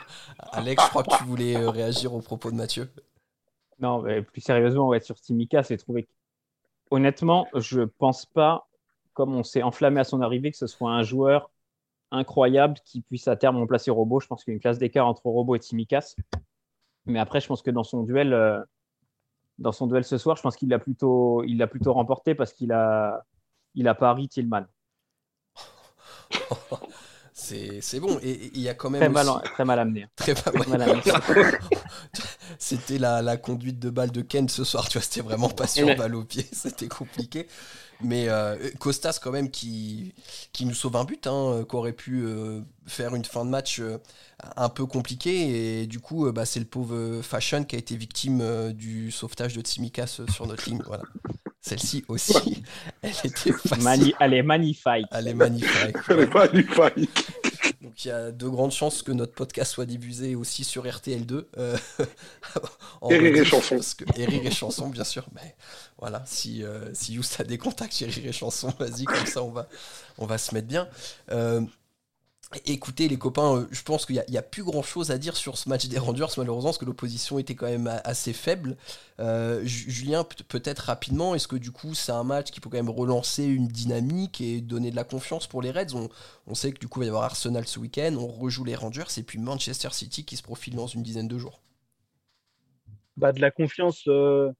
Alex, 0.52 0.84
je 0.84 0.88
crois 0.90 1.02
que 1.02 1.16
tu 1.16 1.24
voulais 1.24 1.56
euh, 1.56 1.70
réagir 1.70 2.14
aux 2.14 2.20
propos 2.20 2.50
de 2.50 2.56
Mathieu. 2.56 2.90
Non, 3.80 4.02
mais 4.02 4.22
plus 4.22 4.40
sérieusement, 4.40 4.86
on 4.86 4.90
va 4.90 4.96
être 4.96 5.04
sur 5.04 5.20
Timika, 5.20 5.62
c'est 5.62 5.76
trouvé. 5.76 6.08
Honnêtement, 6.90 7.48
je 7.54 7.80
pense 7.82 8.26
pas, 8.26 8.68
comme 9.12 9.34
on 9.34 9.42
s'est 9.42 9.62
enflammé 9.62 10.00
à 10.00 10.04
son 10.04 10.20
arrivée, 10.20 10.50
que 10.50 10.56
ce 10.56 10.66
soit 10.66 10.90
un 10.92 11.02
joueur 11.02 11.50
incroyable 12.10 12.76
qui 12.84 13.00
puisse 13.00 13.26
à 13.26 13.36
terme 13.36 13.56
remplacer 13.56 13.90
Robo. 13.90 14.20
Je 14.20 14.26
pense 14.26 14.44
qu'il 14.44 14.52
y 14.52 14.54
a 14.54 14.56
une 14.56 14.60
classe 14.60 14.78
d'écart 14.78 15.06
entre 15.06 15.26
Robo 15.26 15.56
et 15.56 15.58
Timikas. 15.58 16.14
Mais 17.06 17.18
après, 17.18 17.40
je 17.40 17.48
pense 17.48 17.62
que 17.62 17.70
dans 17.70 17.82
son 17.82 18.02
duel, 18.02 18.32
euh, 18.32 18.62
dans 19.58 19.72
son 19.72 19.86
duel 19.86 20.04
ce 20.04 20.18
soir, 20.18 20.36
je 20.36 20.42
pense 20.42 20.56
qu'il 20.56 20.68
l'a 20.68 20.78
plutôt, 20.78 21.42
il 21.44 21.58
l'a 21.58 21.66
plutôt 21.66 21.92
remporté 21.92 22.34
parce 22.34 22.52
qu'il 22.52 22.72
a, 22.72 23.24
il 23.74 23.88
a 23.88 23.94
pari 23.94 24.28
Tillman. 24.28 24.66
c'est 27.32 28.00
bon. 28.00 28.18
Et 28.22 28.50
il 28.54 28.60
y 28.60 28.68
a 28.68 28.74
quand 28.74 28.90
même. 28.90 29.00
Très, 29.00 29.08
mal, 29.08 29.26
très 29.54 29.64
mal 29.64 29.78
amené. 29.78 30.06
Très, 30.16 30.34
mal 30.68 30.82
amené. 30.82 31.00
c'était 32.58 32.98
la, 32.98 33.22
la, 33.22 33.36
conduite 33.36 33.78
de 33.78 33.90
balle 33.90 34.10
de 34.10 34.22
Ken 34.22 34.48
ce 34.48 34.64
soir, 34.64 34.88
tu 34.88 34.98
vois, 34.98 35.02
c'était 35.02 35.20
vraiment 35.20 35.48
pas 35.48 35.66
sur 35.66 35.94
balle 35.96 36.14
au 36.14 36.24
pied, 36.24 36.46
c'était 36.52 36.88
compliqué. 36.88 37.46
Mais 38.02 38.28
euh, 38.28 38.56
Costas, 38.78 39.18
quand 39.22 39.30
même, 39.30 39.50
qui, 39.50 40.14
qui 40.52 40.66
nous 40.66 40.74
sauve 40.74 40.96
un 40.96 41.04
but, 41.04 41.26
hein, 41.26 41.64
qui 41.68 41.76
aurait 41.76 41.92
pu 41.92 42.22
euh, 42.24 42.60
faire 42.86 43.14
une 43.14 43.24
fin 43.24 43.44
de 43.44 43.50
match 43.50 43.78
euh, 43.80 43.98
un 44.56 44.68
peu 44.68 44.86
compliquée. 44.86 45.82
Et 45.82 45.86
du 45.86 46.00
coup, 46.00 46.30
bah, 46.32 46.44
c'est 46.44 46.60
le 46.60 46.66
pauvre 46.66 47.20
Fashion 47.22 47.64
qui 47.64 47.76
a 47.76 47.78
été 47.78 47.96
victime 47.96 48.72
du 48.72 49.10
sauvetage 49.10 49.54
de 49.54 49.60
Tsimikas 49.60 50.20
sur 50.28 50.46
notre 50.46 50.68
ligne. 50.68 50.82
Voilà. 50.86 51.04
Celle-ci 51.64 52.04
aussi, 52.08 52.64
elle 53.02 53.12
était 53.22 53.52
facile. 53.52 54.14
elle 54.18 54.34
est 54.34 54.42
magnifique. 54.42 55.06
Elle 55.12 55.28
est 55.28 55.34
magnifique. 55.34 55.96
Elle 56.08 56.20
est 56.20 56.34
magnifique. 56.34 57.28
Donc 57.80 58.04
il 58.04 58.08
y 58.08 58.10
a 58.10 58.32
de 58.32 58.48
grandes 58.48 58.72
chances 58.72 59.02
que 59.02 59.12
notre 59.12 59.32
podcast 59.32 59.72
soit 59.72 59.86
diffusé 59.86 60.34
aussi 60.34 60.64
sur 60.64 60.84
RTL2. 60.84 61.44
Euh, 61.56 61.76
et 63.10 63.16
rire 63.16 63.36
et 63.36 63.44
chanson. 63.44 63.78
Et 64.16 64.24
rire 64.24 64.44
et 64.44 64.50
chanson, 64.50 64.88
bien 64.88 65.04
sûr. 65.04 65.24
Mais 65.36 65.54
voilà, 65.98 66.24
si, 66.26 66.64
euh, 66.64 66.92
si 66.94 67.20
a 67.38 67.44
des 67.44 67.58
contacts 67.58 67.94
chez 67.94 68.06
rire 68.06 68.26
et 68.26 68.32
chanson, 68.32 68.74
vas-y, 68.80 69.04
comme 69.04 69.26
ça 69.26 69.44
on 69.44 69.50
va, 69.50 69.68
on 70.18 70.26
va 70.26 70.38
se 70.38 70.54
mettre 70.56 70.66
bien. 70.66 70.88
Euh, 71.30 71.60
Écoutez 72.66 73.08
les 73.08 73.16
copains, 73.16 73.56
euh, 73.56 73.66
je 73.70 73.82
pense 73.82 74.04
qu'il 74.04 74.22
n'y 74.28 74.36
a, 74.36 74.42
plus 74.42 74.62
grand 74.62 74.82
chose 74.82 75.10
à 75.10 75.18
dire 75.18 75.36
sur 75.36 75.56
ce 75.56 75.68
match 75.68 75.86
des 75.86 75.98
Rangers 75.98 76.26
malheureusement 76.36 76.70
parce 76.70 76.78
que 76.78 76.84
l'opposition 76.84 77.38
était 77.38 77.54
quand 77.54 77.66
même 77.66 77.88
assez 78.04 78.32
faible. 78.32 78.76
Euh, 79.20 79.62
Julien, 79.64 80.24
peut-être 80.48 80.80
rapidement, 80.80 81.34
est-ce 81.34 81.48
que 81.48 81.56
du 81.56 81.70
coup 81.70 81.94
c'est 81.94 82.12
un 82.12 82.24
match 82.24 82.50
qui 82.50 82.60
peut 82.60 82.68
quand 82.68 82.76
même 82.76 82.90
relancer 82.90 83.44
une 83.44 83.68
dynamique 83.68 84.40
et 84.40 84.60
donner 84.60 84.90
de 84.90 84.96
la 84.96 85.04
confiance 85.04 85.46
pour 85.46 85.62
les 85.62 85.70
Reds? 85.70 85.94
On, 86.46 86.54
sait 86.54 86.72
que 86.72 86.78
du 86.78 86.88
coup 86.88 87.00
il 87.00 87.04
va 87.04 87.06
y 87.06 87.08
avoir 87.08 87.24
Arsenal 87.24 87.66
ce 87.66 87.78
week-end, 87.78 88.14
on 88.18 88.26
rejoue 88.26 88.64
les 88.64 88.74
Rangers 88.74 89.04
et 89.16 89.22
puis 89.22 89.38
Manchester 89.38 89.88
City 89.92 90.24
qui 90.24 90.36
se 90.36 90.42
profile 90.42 90.74
dans 90.74 90.86
une 90.86 91.02
dizaine 91.02 91.28
de 91.28 91.38
jours. 91.38 91.60
Bah, 93.16 93.32
de 93.32 93.40
la 93.40 93.50
confiance, 93.50 94.04
euh, 94.08 94.50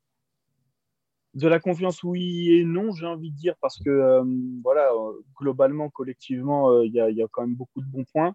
de 1.34 1.48
la 1.48 1.60
confiance, 1.60 2.02
oui 2.02 2.52
et 2.52 2.64
non, 2.64 2.92
j'ai 2.92 3.06
envie 3.06 3.30
de 3.30 3.36
dire, 3.36 3.54
parce 3.60 3.78
que 3.82 3.90
euh, 3.90 4.24
voilà, 4.62 4.90
euh, 4.92 5.12
globalement, 5.38 5.88
collectivement, 5.88 6.70
euh, 6.70 6.86
il 6.86 6.92
y, 6.92 7.00
a 7.00 7.26
quand 7.30 7.42
même 7.42 7.54
beaucoup 7.54 7.80
de 7.80 7.86
bons 7.86 8.04
points. 8.04 8.34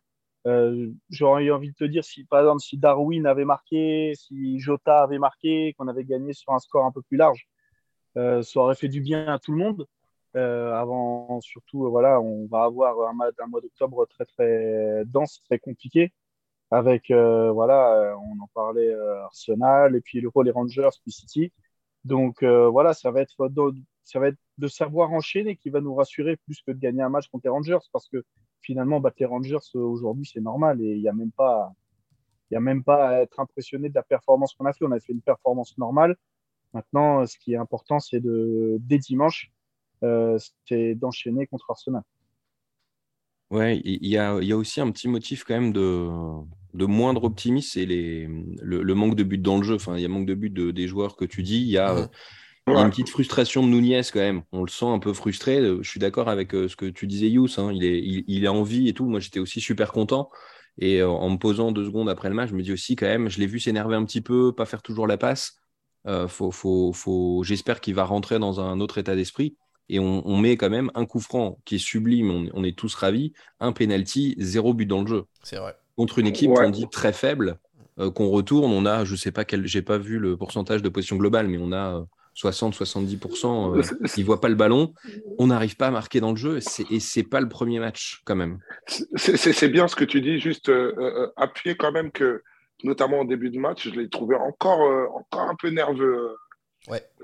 J'aurais 1.10 1.50
envie 1.52 1.72
de 1.72 1.76
te 1.76 1.84
dire, 1.84 2.06
si 2.06 2.24
par 2.24 2.40
exemple, 2.40 2.62
si 2.62 2.78
Darwin 2.78 3.26
avait 3.28 3.46
marqué, 3.46 4.14
si 4.16 4.60
Jota 4.60 5.04
avait 5.04 5.20
marqué, 5.20 5.74
qu'on 5.78 5.88
avait 5.90 6.06
gagné 6.06 6.34
sur 6.34 6.54
un 6.54 6.60
score 6.60 6.86
un 6.86 6.92
peu 6.92 7.02
plus 7.02 7.18
large, 7.18 7.48
ça 8.16 8.42
aurait 8.56 8.76
fait 8.76 8.88
du 8.88 9.02
bien 9.02 9.28
à 9.28 9.40
tout 9.40 9.52
le 9.52 9.58
monde. 9.58 9.88
avant, 10.34 11.42
surtout, 11.42 11.90
voilà, 11.90 12.22
on 12.22 12.48
va 12.48 12.64
avoir 12.64 13.10
un 13.10 13.14
mois, 13.14 13.62
d'octobre 13.62 14.06
très 14.08 14.26
très 14.26 15.04
dense, 15.06 15.42
très 15.44 15.60
compliqué 15.60 16.14
avec 16.72 17.12
voilà, 17.12 18.16
on 18.18 18.42
en 18.42 18.48
parlait 18.54 18.94
Arsenal 19.26 19.98
et 19.98 20.02
puis 20.02 20.22
le 20.22 20.30
les 20.44 20.52
Rangers 20.52 20.90
puis 21.04 21.12
City. 21.12 21.52
Donc 22.08 22.42
euh, 22.42 22.70
voilà, 22.70 22.94
ça 22.94 23.12
va, 23.12 23.22
être 23.22 23.50
de, 23.50 23.76
ça 24.06 24.20
va 24.20 24.30
être 24.30 24.40
de 24.58 24.68
savoir 24.68 25.12
enchaîner 25.12 25.58
qui 25.58 25.70
va 25.70 25.82
nous 25.82 25.94
rassurer 25.94 26.38
plus 26.38 26.62
que 26.62 26.72
de 26.72 26.80
gagner 26.80 27.02
un 27.02 27.10
match 27.10 27.28
contre 27.28 27.46
les 27.46 27.50
Rangers 27.50 27.86
parce 27.92 28.08
que 28.08 28.24
finalement, 28.62 29.02
battre 29.02 29.18
les 29.20 29.26
Rangers 29.26 29.58
euh, 29.76 29.80
aujourd'hui, 29.80 30.26
c'est 30.26 30.40
normal 30.40 30.82
et 30.82 30.94
il 30.96 31.02
n'y 31.02 31.10
a 31.10 31.14
même 31.14 31.32
pas. 31.32 31.74
Il 32.50 32.56
a 32.56 32.62
même 32.62 32.82
pas 32.82 33.10
à 33.10 33.22
être 33.24 33.42
impressionné 33.42 33.90
de 33.90 33.96
la 33.96 34.04
performance 34.04 34.54
qu'on 34.54 34.66
a 34.66 34.72
fait. 34.72 34.86
On 34.86 34.92
a 34.92 35.00
fait 35.02 35.12
une 35.12 35.22
performance 35.22 35.78
normale. 35.78 36.16
Maintenant, 36.74 37.26
ce 37.26 37.38
qui 37.38 37.52
est 37.52 37.58
important, 37.58 38.00
c'est 38.00 38.22
de 38.22 38.78
dès 38.80 39.00
dimanche, 39.00 39.52
euh, 40.02 40.40
c'est 40.66 40.96
d'enchaîner 40.96 41.46
contre 41.48 41.70
Arsenal. 41.70 42.04
Ouais, 43.50 43.82
il 43.84 44.08
y 44.08 44.18
a, 44.18 44.40
y 44.42 44.54
a, 44.54 44.58
aussi 44.58 44.80
un 44.80 44.90
petit 44.92 45.10
motif 45.10 45.44
quand 45.44 45.56
même 45.56 45.74
de, 45.74 46.10
de 46.74 46.86
moindre 46.86 47.24
optimisme, 47.24 47.70
c'est 47.74 47.86
les, 47.86 48.28
le, 48.62 48.94
manque 48.94 49.16
de 49.16 49.24
but 49.24 49.42
dans 49.42 49.58
le 49.58 49.64
jeu. 49.64 49.76
Enfin, 49.76 49.96
il 49.96 50.02
y 50.02 50.06
a 50.06 50.10
manque 50.10 50.26
de 50.26 50.34
but 50.34 50.54
de, 50.54 50.72
des 50.72 50.88
joueurs 50.88 51.16
que 51.16 51.26
tu 51.26 51.44
dis. 51.44 51.62
Il 51.62 51.70
y, 51.70 51.78
a, 51.78 51.96
euh, 51.96 52.08
une 52.68 52.90
petite 52.90 53.10
frustration 53.10 53.64
de 53.64 53.70
Nunez 53.70 54.02
quand 54.12 54.20
même. 54.20 54.44
On 54.52 54.64
le 54.64 54.70
sent 54.70 54.86
un 54.86 55.00
peu 55.00 55.14
frustré. 55.14 55.62
Je 55.82 55.90
suis 55.90 56.00
d'accord 56.00 56.30
avec 56.30 56.54
euh, 56.54 56.68
ce 56.68 56.76
que 56.76 56.86
tu 56.86 57.08
disais, 57.08 57.30
Yous. 57.30 57.48
Hein. 57.58 57.72
Il, 57.74 57.84
est, 57.84 58.02
il, 58.04 58.44
est 58.44 58.50
en 58.50 58.64
vie 58.64 58.88
et 58.90 58.94
tout. 58.94 59.06
Moi, 59.06 59.20
j'étais 59.20 59.40
aussi 59.40 59.62
super 59.62 59.92
content. 59.92 60.30
Et 60.80 61.02
euh, 61.02 61.10
en 61.10 61.30
me 61.30 61.38
posant 61.38 61.72
deux 61.72 61.86
secondes 61.86 62.10
après 62.10 62.30
le 62.30 62.36
match, 62.36 62.50
je 62.50 62.56
me 62.56 62.62
dis 62.62 62.72
aussi 62.72 62.96
quand 62.96 63.08
même, 63.08 63.30
je 63.30 63.40
l'ai 63.40 63.48
vu 63.48 63.60
s'énerver 63.60 63.96
un 63.96 64.06
petit 64.06 64.22
peu, 64.22 64.54
pas 64.54 64.66
faire 64.66 64.82
toujours 64.82 65.08
la 65.08 65.18
passe. 65.18 65.58
faut, 66.28 66.52
faut, 66.52 66.94
faut... 66.94 67.44
J'espère 67.44 67.82
qu'il 67.82 67.96
va 67.96 68.04
rentrer 68.04 68.38
dans 68.38 68.60
un 68.60 68.80
autre 68.80 68.98
état 68.98 69.16
d'esprit. 69.16 69.58
Et 69.90 70.00
on, 70.00 70.38
met 70.38 70.58
quand 70.58 70.70
même 70.70 70.92
un 70.96 71.06
coup 71.06 71.22
franc 71.22 71.60
qui 71.64 71.76
est 71.76 71.80
sublime, 71.80 72.30
on, 72.30 72.50
on 72.54 72.64
est 72.66 72.78
tous 72.78 72.94
ravis, 72.94 73.32
un 73.62 73.72
penalty, 73.72 74.36
zéro 74.38 74.74
but 74.74 74.86
dans 74.86 75.02
le 75.02 75.08
jeu. 75.08 75.24
C'est 75.44 75.56
vrai 75.56 75.78
contre 75.98 76.20
une 76.20 76.28
équipe 76.28 76.54
qu'on 76.54 76.70
dit 76.70 76.88
très 76.90 77.12
faible, 77.12 77.58
euh, 78.00 78.12
qu'on 78.12 78.30
retourne, 78.30 78.72
on 78.72 78.86
a, 78.86 79.04
je 79.04 79.16
sais 79.16 79.32
pas 79.32 79.44
quel, 79.44 79.66
j'ai 79.66 79.82
pas 79.82 79.98
vu 79.98 80.20
le 80.20 80.38
pourcentage 80.38 80.84
de 80.84 80.90
position 80.90 81.18
globale, 81.18 81.48
mais 81.48 81.58
on 81.60 81.74
a 81.74 82.06
60-70%, 82.36 83.76
euh, 83.76 83.82
euh 83.82 84.08
ils 84.16 84.24
voient 84.24 84.40
pas 84.40 84.50
le 84.50 84.56
ballon, 84.56 84.94
on 85.40 85.48
n'arrive 85.48 85.76
pas 85.76 85.88
à 85.88 85.92
marquer 85.92 86.20
dans 86.20 86.30
le 86.30 86.38
jeu, 86.38 86.60
et 86.92 87.00
c'est 87.00 87.24
pas 87.24 87.42
le 87.42 87.50
premier 87.50 87.80
match 87.80 88.22
quand 88.26 88.36
même. 88.36 88.60
C'est 89.16 89.70
bien 89.70 89.88
ce 89.88 89.96
que 89.96 90.06
tu 90.06 90.22
dis, 90.22 90.40
juste 90.40 90.70
euh, 90.70 91.32
appuyer 91.36 91.76
quand 91.76 91.92
même 91.92 92.12
que, 92.12 92.44
notamment 92.84 93.22
au 93.22 93.26
début 93.26 93.50
de 93.50 93.58
match, 93.58 93.90
je 93.90 94.00
l'ai 94.00 94.10
trouvé 94.10 94.36
encore, 94.36 94.82
encore 95.16 95.50
un 95.50 95.56
peu 95.56 95.70
nerveux. 95.70 96.36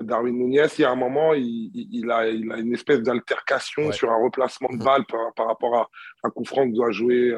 Darwin 0.02 0.36
Nunez, 0.36 0.68
il 0.78 0.82
y 0.82 0.84
a 0.84 0.92
un 0.92 0.96
moment, 0.96 1.34
il, 1.36 2.10
a, 2.12 2.28
il 2.28 2.52
a, 2.52 2.58
une 2.58 2.74
espèce 2.74 3.00
d'altercation 3.00 3.94
sur 3.94 4.12
un 4.12 4.22
replacement 4.22 4.70
de 4.70 4.78
mm-hmm. 4.78 4.84
balle 4.84 5.06
par, 5.36 5.48
rapport 5.48 5.76
à 5.76 5.88
un 6.24 6.32
coup 6.32 6.44
franc 6.44 6.68
que 6.68 6.76
doit 6.76 6.92
jouer 6.92 7.34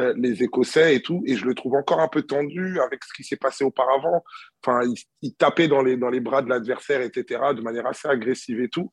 euh, 0.00 0.14
les 0.16 0.42
Écossais 0.42 0.96
et 0.96 1.02
tout, 1.02 1.22
et 1.26 1.36
je 1.36 1.44
le 1.44 1.54
trouve 1.54 1.74
encore 1.74 2.00
un 2.00 2.08
peu 2.08 2.22
tendu 2.22 2.80
avec 2.80 3.04
ce 3.04 3.12
qui 3.12 3.24
s'est 3.24 3.36
passé 3.36 3.62
auparavant. 3.62 4.24
Enfin, 4.64 4.80
il, 5.20 5.34
tapait 5.34 5.68
dans 5.68 5.82
les, 5.82 5.98
dans 5.98 6.08
les 6.08 6.20
bras 6.20 6.40
de 6.40 6.48
l'adversaire, 6.48 7.02
etc., 7.02 7.40
de 7.54 7.60
manière 7.60 7.86
assez 7.86 8.08
agressive 8.08 8.60
et 8.60 8.68
tout. 8.68 8.90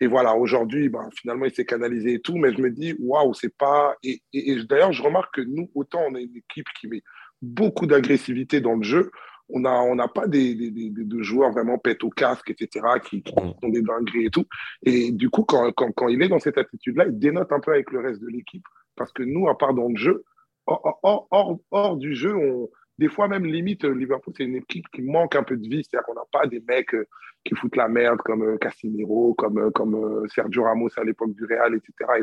Et 0.00 0.06
voilà, 0.06 0.36
aujourd'hui, 0.36 0.90
ben, 0.90 1.08
finalement, 1.18 1.46
il 1.46 1.54
s'est 1.54 1.64
canalisé 1.64 2.14
et 2.14 2.20
tout, 2.20 2.36
mais 2.36 2.52
je 2.52 2.60
me 2.60 2.70
dis, 2.70 2.94
waouh, 2.98 3.32
c'est 3.32 3.56
pas. 3.56 3.96
Et, 4.02 4.20
d'ailleurs, 4.68 4.92
je 4.92 5.02
remarque 5.02 5.36
que 5.36 5.40
nous, 5.40 5.70
autant 5.74 6.02
on 6.08 6.14
a 6.14 6.20
une 6.20 6.36
équipe 6.36 6.66
qui 6.78 6.88
met 6.88 7.02
beaucoup 7.40 7.86
d'agressivité 7.86 8.60
dans 8.60 8.76
le 8.76 8.82
jeu, 8.82 9.10
on 9.48 9.60
n'a 9.60 9.82
on 9.82 9.98
a 9.98 10.08
pas 10.08 10.26
des, 10.26 10.54
des, 10.54 10.70
des, 10.70 11.22
joueurs 11.22 11.52
vraiment 11.52 11.78
pète 11.78 12.04
au 12.04 12.10
casque, 12.10 12.50
etc., 12.50 12.86
qui, 13.02 13.22
qui 13.22 13.32
sont 13.32 13.68
des 13.68 13.82
dingueries 13.82 14.26
et 14.26 14.30
tout. 14.30 14.46
Et 14.82 15.10
du 15.10 15.30
coup, 15.30 15.44
quand, 15.44 15.72
quand, 15.72 15.90
quand 15.92 16.08
il 16.08 16.22
est 16.22 16.28
dans 16.28 16.38
cette 16.38 16.58
attitude-là, 16.58 17.06
il 17.06 17.18
dénote 17.18 17.52
un 17.52 17.60
peu 17.60 17.72
avec 17.72 17.90
le 17.92 18.00
reste 18.00 18.20
de 18.20 18.28
l'équipe. 18.28 18.64
Parce 18.96 19.12
que 19.12 19.22
nous, 19.22 19.48
à 19.48 19.56
part 19.56 19.74
dans 19.74 19.88
le 19.88 19.96
jeu, 19.96 20.24
hors, 20.66 21.96
du 21.96 22.14
jeu, 22.14 22.34
on, 22.34 22.70
des 22.98 23.08
fois 23.08 23.28
même 23.28 23.44
limite, 23.44 23.84
Liverpool, 23.84 24.34
c'est 24.36 24.44
une 24.44 24.56
équipe 24.56 24.86
qui 24.92 25.02
manque 25.02 25.36
un 25.36 25.42
peu 25.42 25.56
de 25.56 25.68
vie. 25.68 25.82
C'est-à-dire 25.84 26.06
qu'on 26.06 26.14
n'a 26.14 26.26
pas 26.32 26.46
des 26.46 26.60
mecs 26.60 26.94
euh, 26.94 27.06
qui 27.44 27.54
foutent 27.54 27.76
la 27.76 27.88
merde 27.88 28.18
comme 28.18 28.42
euh, 28.42 28.56
Casimiro, 28.56 29.34
comme, 29.34 29.58
euh, 29.58 29.70
comme 29.70 30.26
Sergio 30.28 30.62
Ramos 30.62 30.90
à 30.96 31.04
l'époque 31.04 31.34
du 31.34 31.44
Real, 31.44 31.74
etc. 31.74 32.22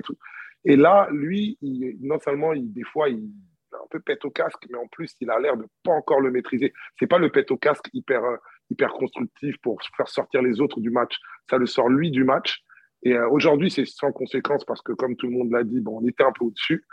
Et, 0.64 0.76
là, 0.76 1.08
lui, 1.12 1.58
non 2.02 2.20
seulement, 2.20 2.54
il, 2.54 2.72
des 2.72 2.84
fois, 2.84 3.10
il 3.10 3.30
un 3.74 3.88
peu 3.90 4.00
pète 4.00 4.26
au 4.26 4.32
casque, 4.32 4.66
mais 4.70 4.78
en 4.78 4.88
plus, 4.88 5.16
il 5.22 5.30
a 5.30 5.40
l'air 5.40 5.58
de 5.58 5.66
pas 5.84 5.92
encore 5.92 6.22
le 6.22 6.32
maîtriser. 6.32 6.74
C'est 7.00 7.08
pas 7.08 7.18
le 7.18 7.30
pète 7.30 7.52
au 7.52 7.58
casque 7.58 7.90
hyper, 7.94 8.24
euh, 8.24 8.38
hyper 8.70 8.92
constructif 8.94 9.58
pour 9.62 9.80
faire 9.96 10.08
sortir 10.08 10.42
les 10.42 10.62
autres 10.62 10.80
du 10.80 10.90
match. 10.90 11.18
Ça 11.50 11.58
le 11.58 11.66
sort 11.66 11.90
lui 11.90 12.12
du 12.12 12.24
match. 12.24 12.64
Et 13.04 13.14
euh, 13.14 13.30
aujourd'hui, 13.30 13.72
c'est 13.72 13.86
sans 13.86 14.12
conséquence 14.12 14.64
parce 14.66 14.82
que, 14.82 14.94
comme 14.94 15.16
tout 15.16 15.28
le 15.28 15.34
monde 15.34 15.52
l'a 15.52 15.64
dit, 15.64 15.80
bon, 15.80 16.00
on 16.02 16.08
était 16.08 16.24
un 16.24 16.32
peu 16.32 16.46
au-dessus. 16.46 16.86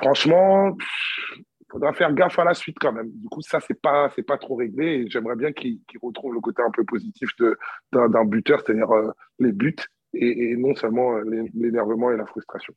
Franchement, 0.00 0.76
il 1.36 1.66
faudra 1.70 1.92
faire 1.92 2.12
gaffe 2.14 2.38
à 2.38 2.44
la 2.44 2.54
suite 2.54 2.76
quand 2.80 2.92
même. 2.92 3.10
Du 3.10 3.28
coup, 3.28 3.42
ça, 3.42 3.60
c'est 3.60 3.80
pas, 3.80 4.12
pas 4.26 4.38
trop 4.38 4.56
réglé. 4.56 5.06
J'aimerais 5.08 5.36
bien 5.36 5.52
qu'il 5.52 5.80
retrouve 6.02 6.34
le 6.34 6.40
côté 6.40 6.62
un 6.62 6.70
peu 6.70 6.84
positif 6.84 7.30
d'un 7.92 8.24
buteur, 8.24 8.62
c'est-à-dire 8.64 8.90
euh, 8.90 9.12
les 9.38 9.52
buts 9.52 9.76
et, 10.14 10.56
non 10.56 10.74
seulement 10.74 11.18
l'énervement 11.54 12.10
et 12.10 12.16
la 12.16 12.26
frustration. 12.26 12.74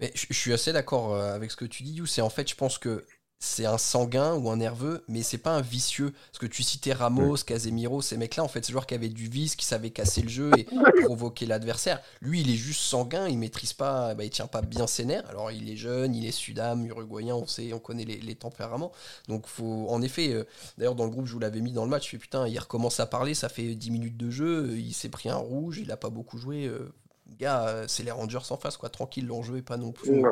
Mais 0.00 0.10
je, 0.14 0.32
suis 0.32 0.52
assez 0.52 0.72
d'accord 0.72 1.14
euh, 1.14 1.34
avec 1.34 1.50
ce 1.50 1.56
que 1.56 1.64
tu 1.64 1.82
dis, 1.82 1.94
You. 1.94 2.06
C'est 2.06 2.20
en 2.20 2.30
fait, 2.30 2.48
je 2.48 2.56
pense 2.56 2.78
que 2.78 3.04
c'est 3.38 3.66
un 3.66 3.78
sanguin 3.78 4.34
ou 4.34 4.50
un 4.50 4.56
nerveux, 4.56 5.04
mais 5.06 5.22
c'est 5.22 5.38
pas 5.38 5.54
un 5.54 5.60
vicieux. 5.60 6.12
Parce 6.30 6.38
que 6.38 6.46
tu 6.46 6.62
citais 6.62 6.92
Ramos, 6.92 7.36
Casemiro, 7.46 8.00
ces 8.00 8.16
mecs-là, 8.16 8.42
en 8.42 8.48
fait, 8.48 8.64
ces 8.64 8.72
joueurs 8.72 8.86
qui 8.86 8.94
avaient 8.94 9.08
du 9.08 9.28
vice, 9.28 9.54
qui 9.54 9.66
savaient 9.66 9.90
casser 9.90 10.22
le 10.22 10.28
jeu 10.28 10.50
et 10.56 10.66
provoquer 11.02 11.46
l'adversaire. 11.46 12.00
Lui, 12.20 12.40
il 12.40 12.50
est 12.50 12.56
juste 12.56 12.80
sanguin, 12.80 13.28
il 13.28 13.38
maîtrise 13.38 13.72
pas, 13.72 14.14
bah, 14.14 14.24
il 14.24 14.30
tient 14.30 14.46
pas 14.46 14.62
bien 14.62 14.86
ses 14.86 15.04
nerfs. 15.04 15.28
Alors, 15.28 15.52
il 15.52 15.70
est 15.70 15.76
jeune, 15.76 16.14
il 16.14 16.26
est 16.26 16.32
sudam, 16.32 16.84
uruguayen, 16.86 17.34
on 17.34 17.46
sait, 17.46 17.72
on 17.72 17.78
connaît 17.78 18.04
les, 18.04 18.34
tempéraments. 18.34 18.92
Donc, 19.28 19.46
faut, 19.46 19.86
en 19.88 20.02
effet, 20.02 20.32
euh, 20.32 20.44
d'ailleurs, 20.78 20.94
dans 20.94 21.04
le 21.04 21.10
groupe, 21.10 21.26
je 21.26 21.32
vous 21.32 21.38
l'avais 21.38 21.60
mis 21.60 21.72
dans 21.72 21.84
le 21.84 21.90
match, 21.90 22.06
je 22.06 22.10
fais 22.10 22.18
putain, 22.18 22.48
il 22.48 22.58
recommence 22.58 22.98
à 22.98 23.06
parler, 23.06 23.34
ça 23.34 23.48
fait 23.48 23.74
10 23.74 23.90
minutes 23.90 24.16
de 24.16 24.30
jeu, 24.30 24.76
il 24.76 24.92
s'est 24.92 25.08
pris 25.08 25.28
un 25.28 25.36
rouge, 25.36 25.78
il 25.78 25.92
a 25.92 25.96
pas 25.96 26.10
beaucoup 26.10 26.38
joué. 26.38 26.66
Euh, 26.66 26.92
gars, 27.38 27.68
euh, 27.68 27.84
c'est 27.88 28.02
les 28.02 28.10
Rangers 28.10 28.38
en 28.50 28.56
face, 28.56 28.76
quoi. 28.76 28.88
Tranquille, 28.88 29.26
l'enjeu 29.26 29.58
est 29.58 29.62
pas 29.62 29.76
non 29.76 29.92
plus, 29.92 30.22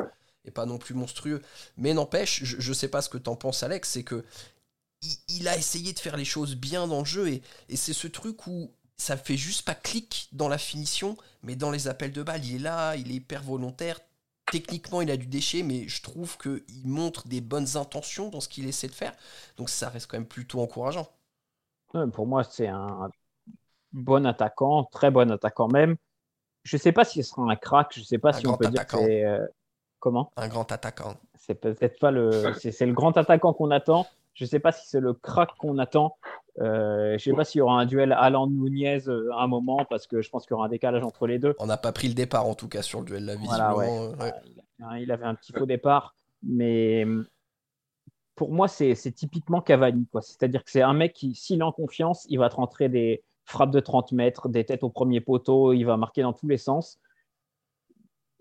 est 0.45 0.51
pas 0.51 0.65
non 0.65 0.77
plus 0.77 0.93
monstrueux. 0.93 1.41
Mais 1.77 1.93
n'empêche, 1.93 2.43
je, 2.43 2.59
je 2.59 2.73
sais 2.73 2.87
pas 2.87 3.01
ce 3.01 3.09
que 3.09 3.17
t'en 3.17 3.35
penses, 3.35 3.63
Alex, 3.63 3.89
c'est 3.89 4.03
que 4.03 4.23
il, 5.27 5.47
a 5.47 5.57
essayé 5.57 5.91
de 5.91 5.99
faire 5.99 6.15
les 6.15 6.25
choses 6.25 6.55
bien 6.55 6.87
dans 6.87 6.99
le 6.99 7.05
jeu 7.05 7.27
et, 7.27 7.41
c'est 7.75 7.93
ce 7.93 8.07
truc 8.07 8.47
où 8.47 8.71
ça 8.95 9.17
fait 9.17 9.35
juste 9.35 9.63
pas 9.65 9.75
clic 9.75 10.29
dans 10.31 10.47
la 10.47 10.57
finition, 10.57 11.17
mais 11.41 11.55
dans 11.55 11.71
les 11.71 11.87
appels 11.87 12.13
de 12.13 12.23
balles, 12.23 12.45
il 12.45 12.55
est 12.55 12.59
là, 12.59 12.95
il 12.95 13.11
est 13.11 13.15
hyper 13.15 13.43
volontaire. 13.43 13.99
Techniquement, 14.51 15.01
il 15.01 15.11
a 15.11 15.17
du 15.17 15.25
déchet, 15.25 15.63
mais 15.63 15.87
je 15.87 16.01
trouve 16.01 16.37
qu'il 16.37 16.87
montre 16.87 17.27
des 17.27 17.41
bonnes 17.41 17.75
intentions 17.75 18.29
dans 18.29 18.39
ce 18.39 18.47
qu'il 18.47 18.67
essaie 18.67 18.87
de 18.87 18.93
faire. 18.93 19.13
Donc 19.57 19.69
ça 19.69 19.89
reste 19.89 20.07
quand 20.07 20.17
même 20.17 20.27
plutôt 20.27 20.61
encourageant. 20.61 21.09
pour 22.13 22.27
moi, 22.27 22.43
c'est 22.43 22.67
un 22.67 23.09
bon 23.91 24.25
attaquant, 24.25 24.85
très 24.85 25.11
bon 25.11 25.31
attaquant 25.31 25.67
même 25.67 25.97
je 26.63 26.77
ne 26.77 26.81
sais 26.81 26.91
pas 26.91 27.03
s'il 27.03 27.23
sera 27.23 27.43
un 27.43 27.55
crack, 27.55 27.91
je 27.93 27.99
ne 27.99 28.05
sais 28.05 28.17
pas 28.17 28.33
si 28.33 28.47
on 28.47 28.57
peut 28.57 28.67
dire 28.67 28.87
que 28.87 28.97
c'est. 28.97 29.25
Euh, 30.03 30.09
comment? 30.09 30.31
Un 30.37 30.47
grand 30.47 30.71
attaquant. 30.71 31.15
C'est 31.35 31.55
peut-être 31.55 31.99
pas 31.99 32.11
le. 32.11 32.53
C'est 32.59 32.85
le 32.85 32.93
grand 32.93 33.17
attaquant 33.17 33.53
qu'on 33.53 33.71
attend. 33.71 34.05
Je 34.33 34.45
ne 34.45 34.49
sais 34.49 34.59
pas 34.59 34.71
si 34.71 34.89
c'est 34.89 34.99
le 34.99 35.13
crack 35.13 35.51
qu'on 35.59 35.77
attend. 35.77 36.17
Euh, 36.59 37.09
je 37.09 37.13
ne 37.13 37.17
sais 37.19 37.33
pas 37.33 37.43
s'il 37.43 37.59
y 37.59 37.61
aura 37.61 37.79
un 37.79 37.85
duel 37.85 38.11
Alan-Nunez 38.13 39.07
euh, 39.07 39.31
à 39.33 39.43
un 39.43 39.47
moment, 39.47 39.85
parce 39.87 40.07
que 40.07 40.23
je 40.23 40.29
pense 40.31 40.47
qu'il 40.47 40.51
y 40.51 40.53
aura 40.55 40.65
un 40.65 40.69
décalage 40.69 41.03
entre 41.03 41.27
les 41.27 41.37
deux. 41.37 41.55
On 41.59 41.67
n'a 41.67 41.77
pas 41.77 41.91
pris 41.91 42.07
le 42.07 42.15
départ, 42.15 42.47
en 42.47 42.55
tout 42.55 42.67
cas, 42.67 42.81
sur 42.81 43.01
le 43.01 43.05
duel, 43.05 43.25
la 43.25 43.35
Il 44.97 45.11
avait 45.11 45.25
un 45.25 45.35
petit 45.35 45.53
faux 45.53 45.67
départ, 45.67 46.15
mais 46.41 47.05
pour 48.33 48.51
moi, 48.51 48.67
c'est 48.67 48.95
typiquement 49.11 49.61
Cavani. 49.61 50.07
C'est-à-dire 50.21 50.63
que 50.63 50.71
c'est 50.71 50.81
un 50.81 50.93
mec 50.93 51.13
qui, 51.13 51.35
s'il 51.35 51.59
est 51.59 51.63
en 51.63 51.71
confiance, 51.71 52.25
il 52.27 52.39
va 52.39 52.49
te 52.49 52.55
rentrer 52.55 52.89
des, 52.89 53.23
frappe 53.45 53.71
de 53.71 53.79
30 53.79 54.11
mètres, 54.11 54.49
des 54.49 54.65
têtes 54.65 54.83
au 54.83 54.89
premier 54.89 55.21
poteau, 55.21 55.73
il 55.73 55.83
va 55.83 55.97
marquer 55.97 56.21
dans 56.21 56.33
tous 56.33 56.47
les 56.47 56.57
sens. 56.57 56.99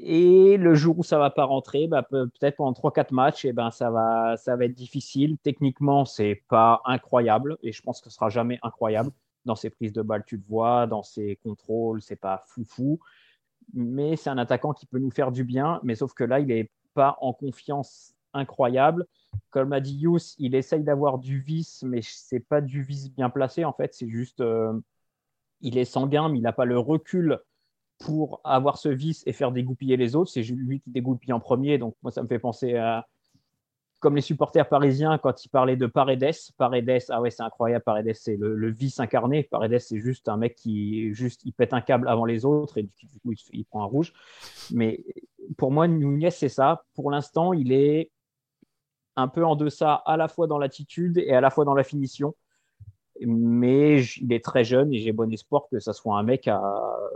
Et 0.04 0.56
le 0.56 0.74
jour 0.74 0.98
où 0.98 1.04
ça 1.04 1.16
va 1.16 1.30
pas 1.30 1.44
rentrer, 1.44 1.86
bah, 1.86 2.02
peut-être 2.02 2.56
pendant 2.56 2.72
3-4 2.72 3.12
matchs, 3.12 3.44
et 3.44 3.48
eh 3.48 3.52
ben, 3.52 3.70
ça, 3.70 3.88
va, 3.90 4.36
ça 4.36 4.56
va 4.56 4.64
être 4.64 4.74
difficile. 4.74 5.38
Techniquement, 5.38 6.04
c'est 6.04 6.42
pas 6.48 6.82
incroyable, 6.84 7.56
et 7.62 7.70
je 7.70 7.82
pense 7.82 8.00
que 8.00 8.10
ce 8.10 8.16
sera 8.16 8.28
jamais 8.28 8.58
incroyable. 8.62 9.12
Dans 9.44 9.54
ses 9.54 9.70
prises 9.70 9.92
de 9.92 10.02
balles, 10.02 10.24
tu 10.26 10.36
le 10.36 10.42
vois, 10.48 10.88
dans 10.88 11.04
ses 11.04 11.36
contrôles, 11.44 12.02
c'est 12.02 12.16
pas 12.16 12.42
foufou. 12.48 12.98
Mais 13.74 14.16
c'est 14.16 14.30
un 14.30 14.38
attaquant 14.38 14.72
qui 14.72 14.86
peut 14.86 14.98
nous 14.98 15.12
faire 15.12 15.30
du 15.30 15.44
bien, 15.44 15.78
mais 15.84 15.94
sauf 15.94 16.14
que 16.14 16.24
là, 16.24 16.40
il 16.40 16.48
n'est 16.48 16.70
pas 16.94 17.16
en 17.20 17.32
confiance 17.32 18.14
incroyable. 18.34 19.06
Comme 19.50 19.72
a 19.72 19.80
dit 19.80 19.94
Yous, 19.94 20.34
il 20.38 20.56
essaye 20.56 20.82
d'avoir 20.82 21.18
du 21.18 21.38
vice, 21.38 21.84
mais 21.84 22.00
c'est 22.02 22.40
pas 22.40 22.60
du 22.60 22.82
vice 22.82 23.08
bien 23.10 23.30
placé 23.30 23.64
en 23.64 23.72
fait. 23.72 23.94
C'est 23.94 24.08
juste, 24.08 24.40
euh, 24.40 24.72
il 25.60 25.78
est 25.78 25.84
sanguin, 25.84 26.28
mais 26.28 26.38
il 26.38 26.42
n'a 26.42 26.52
pas 26.52 26.64
le 26.64 26.78
recul 26.78 27.38
pour 28.04 28.40
avoir 28.44 28.78
ce 28.78 28.88
vice 28.88 29.22
et 29.26 29.32
faire 29.32 29.52
dégoupiller 29.52 29.96
les 29.96 30.16
autres. 30.16 30.30
C'est 30.30 30.42
lui 30.42 30.80
qui 30.80 30.90
dégoupille 30.90 31.32
en 31.32 31.40
premier. 31.40 31.78
Donc, 31.78 31.94
moi, 32.02 32.10
ça 32.10 32.22
me 32.22 32.28
fait 32.28 32.38
penser 32.38 32.76
à 32.76 33.06
comme 34.02 34.16
les 34.16 34.20
supporters 34.20 34.68
parisiens 34.68 35.16
quand 35.16 35.44
ils 35.44 35.48
parlaient 35.48 35.76
de 35.76 35.86
Paredes. 35.86 36.34
Paredes, 36.58 37.04
ah 37.08 37.20
ouais, 37.20 37.30
c'est 37.30 37.44
incroyable. 37.44 37.84
Paredes, 37.84 38.12
c'est 38.14 38.36
le, 38.36 38.70
vice 38.70 38.98
incarné. 38.98 39.44
Paredes, 39.44 39.78
c'est 39.78 40.00
juste 40.00 40.28
un 40.28 40.36
mec 40.36 40.56
qui 40.56 41.14
juste 41.14 41.42
il 41.44 41.52
pète 41.52 41.72
un 41.72 41.80
câble 41.80 42.08
avant 42.08 42.24
les 42.24 42.44
autres 42.44 42.78
et 42.78 42.82
du 42.82 43.20
coup, 43.22 43.32
il, 43.52 43.64
prend 43.64 43.82
un 43.82 43.86
rouge. 43.86 44.12
Mais 44.72 45.04
pour 45.56 45.70
moi, 45.70 45.86
Nunez, 45.86 46.32
c'est 46.32 46.48
ça. 46.48 46.82
Pour 46.94 47.12
l'instant, 47.12 47.52
il 47.52 47.70
est 47.70 48.10
un 49.14 49.28
peu 49.28 49.44
en 49.44 49.54
deçà 49.54 49.94
à 49.94 50.16
la 50.16 50.26
fois 50.26 50.48
dans 50.48 50.58
l'attitude 50.58 51.18
et 51.18 51.32
à 51.32 51.40
la 51.40 51.50
fois 51.50 51.64
dans 51.64 51.74
la 51.74 51.84
finition 51.84 52.34
mais 53.26 54.02
il 54.20 54.32
est 54.32 54.44
très 54.44 54.64
jeune 54.64 54.92
et 54.92 54.98
j'ai 54.98 55.12
bon 55.12 55.32
espoir 55.32 55.64
que 55.70 55.78
ça 55.78 55.92
soit 55.92 56.16
un 56.18 56.22
mec 56.22 56.48
à. 56.48 56.60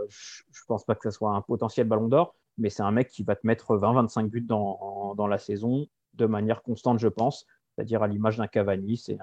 Je 0.09 0.61
pense 0.67 0.83
pas 0.83 0.95
que 0.95 1.03
ça 1.03 1.11
soit 1.11 1.31
un 1.31 1.41
potentiel 1.41 1.87
ballon 1.87 2.07
d'or, 2.07 2.35
mais 2.57 2.69
c'est 2.69 2.83
un 2.83 2.91
mec 2.91 3.09
qui 3.09 3.23
va 3.23 3.35
te 3.35 3.45
mettre 3.45 3.75
20-25 3.77 4.27
buts 4.27 4.41
dans, 4.41 5.15
dans, 5.15 5.27
la 5.27 5.37
saison 5.37 5.87
de 6.13 6.25
manière 6.25 6.61
constante, 6.61 6.99
je 6.99 7.07
pense. 7.07 7.45
C'est-à-dire 7.75 8.03
à, 8.03 8.07
l'image 8.07 8.37
d'un 8.37 8.47
Cavani, 8.47 8.97
c'est 8.97 9.17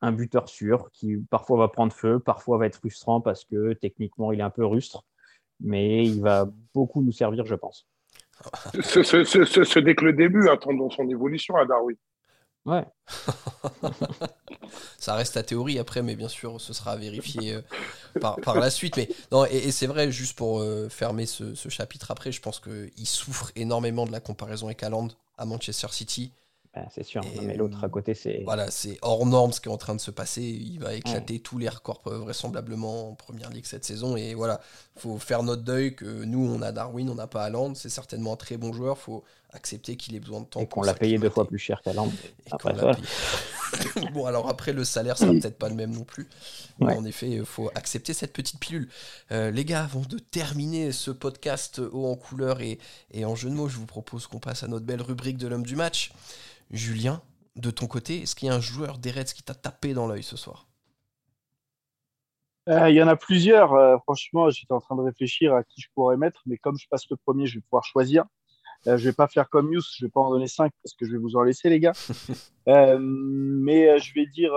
un, 0.00 0.12
buteur 0.12 0.48
sûr 0.48 0.90
qui 0.92 1.16
parfois 1.30 1.58
va 1.58 1.68
prendre 1.68 1.92
feu, 1.92 2.20
parfois 2.20 2.58
va 2.58 2.66
être 2.66 2.76
frustrant 2.76 3.20
parce 3.20 3.44
que 3.44 3.72
techniquement 3.72 4.30
il 4.30 4.38
est 4.38 4.44
un 4.44 4.50
peu 4.50 4.64
rustre, 4.64 5.04
mais 5.60 6.04
il 6.06 6.20
va 6.22 6.48
beaucoup 6.72 7.02
nous 7.02 7.12
servir, 7.12 7.44
je 7.46 7.56
pense. 7.56 7.88
Ce, 8.74 9.78
n'est 9.80 9.94
que 9.94 10.04
le 10.04 10.12
début, 10.12 10.48
attendons 10.48 10.90
son 10.90 11.08
évolution 11.08 11.56
à 11.56 11.64
Darwin. 11.64 11.96
Ouais. 12.68 12.84
ça 14.98 15.14
reste 15.14 15.36
la 15.36 15.42
théorie 15.42 15.78
après, 15.78 16.02
mais 16.02 16.16
bien 16.16 16.28
sûr, 16.28 16.60
ce 16.60 16.74
sera 16.74 16.96
vérifié 16.96 17.54
euh, 17.54 17.62
par, 18.20 18.58
la 18.58 18.68
suite. 18.68 18.98
Mais 18.98 19.08
non, 19.32 19.46
et, 19.46 19.70
c'est 19.70 19.86
vrai, 19.86 20.12
juste 20.12 20.36
pour 20.36 20.60
euh, 20.60 20.90
fermer 20.90 21.24
ce, 21.24 21.54
chapitre 21.70 22.10
après, 22.10 22.30
je 22.30 22.42
pense 22.42 22.60
qu'il 22.60 23.06
souffre 23.06 23.50
énormément 23.56 24.04
de 24.04 24.12
la 24.12 24.20
comparaison 24.20 24.66
avec 24.66 24.82
Haaland 24.82 25.08
à 25.38 25.46
Manchester 25.46 25.88
City. 25.92 26.30
Bah, 26.74 26.82
c'est 26.94 27.04
sûr, 27.04 27.22
mais 27.42 27.56
l'autre 27.56 27.82
à 27.82 27.88
côté, 27.88 28.12
c'est. 28.12 28.42
Voilà, 28.44 28.70
c'est 28.70 28.98
hors 29.00 29.24
norme 29.24 29.52
ce 29.52 29.62
qui 29.62 29.70
est 29.70 29.72
en 29.72 29.78
train 29.78 29.94
de 29.94 30.00
se 30.00 30.10
passer. 30.10 30.42
Il 30.42 30.80
va 30.80 30.92
éclater 30.92 31.40
tous 31.40 31.56
les 31.56 31.70
records 31.70 32.02
euh, 32.06 32.18
vraisemblablement 32.18 33.12
en 33.12 33.14
première 33.14 33.48
ligue 33.48 33.64
cette 33.64 33.86
saison. 33.86 34.14
Et 34.16 34.34
voilà, 34.34 34.60
faut 34.98 35.18
faire 35.18 35.42
notre 35.42 35.62
deuil 35.62 35.94
que 35.94 36.04
nous, 36.04 36.46
on 36.46 36.60
a 36.60 36.70
Darwin, 36.70 37.08
on 37.08 37.14
n'a 37.14 37.26
pas 37.26 37.44
Haaland. 37.44 37.74
C'est 37.74 37.88
certainement 37.88 38.34
un 38.34 38.36
très 38.36 38.58
bon 38.58 38.74
joueur. 38.74 38.98
faut 38.98 39.24
accepter 39.50 39.96
qu'il 39.96 40.14
ait 40.14 40.20
besoin 40.20 40.40
de 40.40 40.46
temps. 40.46 40.60
Et 40.60 40.66
qu'on 40.66 40.82
l'a 40.82 40.94
payé 40.94 41.18
deux 41.18 41.30
fois 41.30 41.46
plus 41.46 41.58
cher 41.58 41.80
qu'Haaland. 41.82 42.12
bon, 44.12 44.26
alors 44.26 44.48
après, 44.48 44.72
le 44.72 44.84
salaire 44.84 45.16
sera 45.16 45.32
peut-être 45.32 45.58
pas 45.58 45.68
le 45.68 45.74
même 45.74 45.92
non 45.92 46.04
plus. 46.04 46.28
Mais 46.80 46.94
en 46.94 47.04
effet, 47.04 47.30
il 47.30 47.44
faut 47.44 47.70
accepter 47.74 48.12
cette 48.12 48.32
petite 48.32 48.60
pilule. 48.60 48.88
Euh, 49.32 49.50
les 49.50 49.64
gars, 49.64 49.84
avant 49.84 50.02
de 50.02 50.18
terminer 50.18 50.92
ce 50.92 51.10
podcast 51.10 51.78
haut 51.78 52.06
en 52.06 52.16
couleur 52.16 52.60
et, 52.60 52.78
et 53.12 53.24
en 53.24 53.34
jeu 53.34 53.50
de 53.50 53.54
mots, 53.54 53.68
je 53.68 53.76
vous 53.76 53.86
propose 53.86 54.26
qu'on 54.26 54.38
passe 54.38 54.62
à 54.62 54.68
notre 54.68 54.86
belle 54.86 55.02
rubrique 55.02 55.38
de 55.38 55.48
l'homme 55.48 55.64
du 55.64 55.76
match. 55.76 56.12
Julien, 56.70 57.22
de 57.56 57.70
ton 57.70 57.86
côté, 57.86 58.22
est-ce 58.22 58.34
qu'il 58.34 58.48
y 58.48 58.50
a 58.50 58.54
un 58.54 58.60
joueur 58.60 58.98
des 58.98 59.10
Reds 59.10 59.24
qui 59.24 59.42
t'a 59.42 59.54
tapé 59.54 59.94
dans 59.94 60.06
l'œil 60.06 60.22
ce 60.22 60.36
soir? 60.36 60.66
Euh, 62.68 62.90
Il 62.90 62.96
y 62.96 63.02
en 63.02 63.08
a 63.08 63.16
plusieurs. 63.16 63.72
Euh, 63.72 63.96
franchement, 63.98 64.50
j'étais 64.50 64.72
en 64.72 64.80
train 64.80 64.96
de 64.96 65.00
réfléchir 65.02 65.54
à 65.54 65.64
qui 65.64 65.80
je 65.80 65.88
pourrais 65.94 66.16
mettre, 66.16 66.42
mais 66.46 66.58
comme 66.58 66.76
je 66.78 66.86
passe 66.88 67.08
le 67.10 67.16
premier, 67.16 67.46
je 67.46 67.56
vais 67.56 67.62
pouvoir 67.62 67.84
choisir. 67.84 68.24
Euh, 68.86 68.96
je 68.96 69.08
vais 69.08 69.14
pas 69.14 69.26
faire 69.26 69.48
comme 69.48 69.72
Yous, 69.72 69.82
je 69.98 70.06
vais 70.06 70.10
pas 70.10 70.20
en 70.20 70.30
donner 70.30 70.46
cinq 70.46 70.72
parce 70.82 70.94
que 70.94 71.04
je 71.04 71.12
vais 71.12 71.18
vous 71.18 71.36
en 71.36 71.42
laisser, 71.42 71.68
les 71.68 71.80
gars. 71.80 71.92
mais 72.66 73.98
je 73.98 74.14
vais 74.14 74.26
dire, 74.26 74.52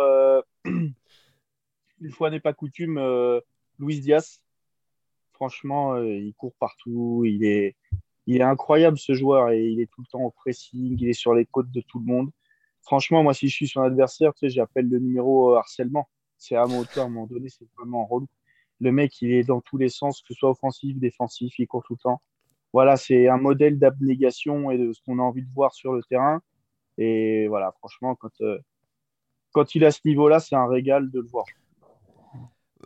une 0.65 2.12
fois 2.12 2.29
n'est 2.29 2.39
pas 2.39 2.53
coutume, 2.53 2.99
Luis 3.79 3.99
Diaz. 3.99 4.41
Franchement, 5.34 5.97
il 5.97 6.34
court 6.36 6.53
partout, 6.60 7.23
il 7.25 7.43
est, 7.43 7.75
il 8.27 8.38
est 8.38 8.43
incroyable 8.43 8.97
ce 8.97 9.13
joueur 9.13 9.49
et 9.49 9.65
il 9.65 9.81
est 9.81 9.89
tout 9.91 10.01
le 10.01 10.07
temps 10.07 10.21
au 10.21 10.31
pressing, 10.31 10.97
il 10.99 11.10
est 11.10 11.13
sur 11.13 11.34
les 11.34 11.45
côtes 11.45 11.71
de 11.71 11.81
tout 11.81 11.99
le 11.99 12.05
monde. 12.05 12.29
Franchement, 12.84 13.23
moi, 13.23 13.34
si 13.34 13.47
je 13.47 13.55
suis 13.55 13.67
son 13.67 13.81
adversaire, 13.81 14.34
tu 14.34 14.39
sais, 14.41 14.49
j'appelle 14.49 14.89
le 14.89 14.99
numéro 14.99 15.53
euh, 15.53 15.57
harcèlement. 15.57 16.10
C'est 16.38 16.55
à 16.55 16.65
mon 16.65 16.84
tour, 16.84 17.03
à 17.03 17.05
un 17.05 17.10
moment 17.10 17.27
donné, 17.27 17.49
c'est 17.49 17.67
vraiment 17.77 18.05
relou. 18.05 18.27
Le 18.79 18.91
mec, 18.91 19.21
il 19.21 19.31
est 19.31 19.43
dans 19.43 19.62
tous 19.62 19.77
les 19.77 19.89
sens, 19.89 20.21
que 20.21 20.34
ce 20.34 20.34
soit 20.34 20.49
offensif, 20.49 20.97
défensif, 20.97 21.53
il 21.60 21.67
court 21.67 21.84
tout 21.84 21.93
le 21.93 21.99
temps. 21.99 22.21
Voilà, 22.73 22.95
c'est 22.97 23.27
un 23.27 23.38
modèle 23.38 23.79
d'abnégation 23.79 24.71
et 24.71 24.77
de 24.77 24.93
ce 24.93 25.01
qu'on 25.03 25.19
a 25.19 25.23
envie 25.23 25.43
de 25.43 25.53
voir 25.53 25.73
sur 25.73 25.93
le 25.93 26.01
terrain. 26.03 26.41
Et 26.97 27.47
voilà, 27.47 27.71
franchement, 27.79 28.15
quand, 28.15 28.41
euh, 28.41 28.60
quand 29.51 29.75
il 29.75 29.84
à 29.86 29.91
ce 29.91 29.99
niveau-là, 30.05 30.39
c'est 30.39 30.55
un 30.55 30.67
régal 30.67 31.12
de 31.12 31.19
le 31.19 31.27
voir. 31.27 31.45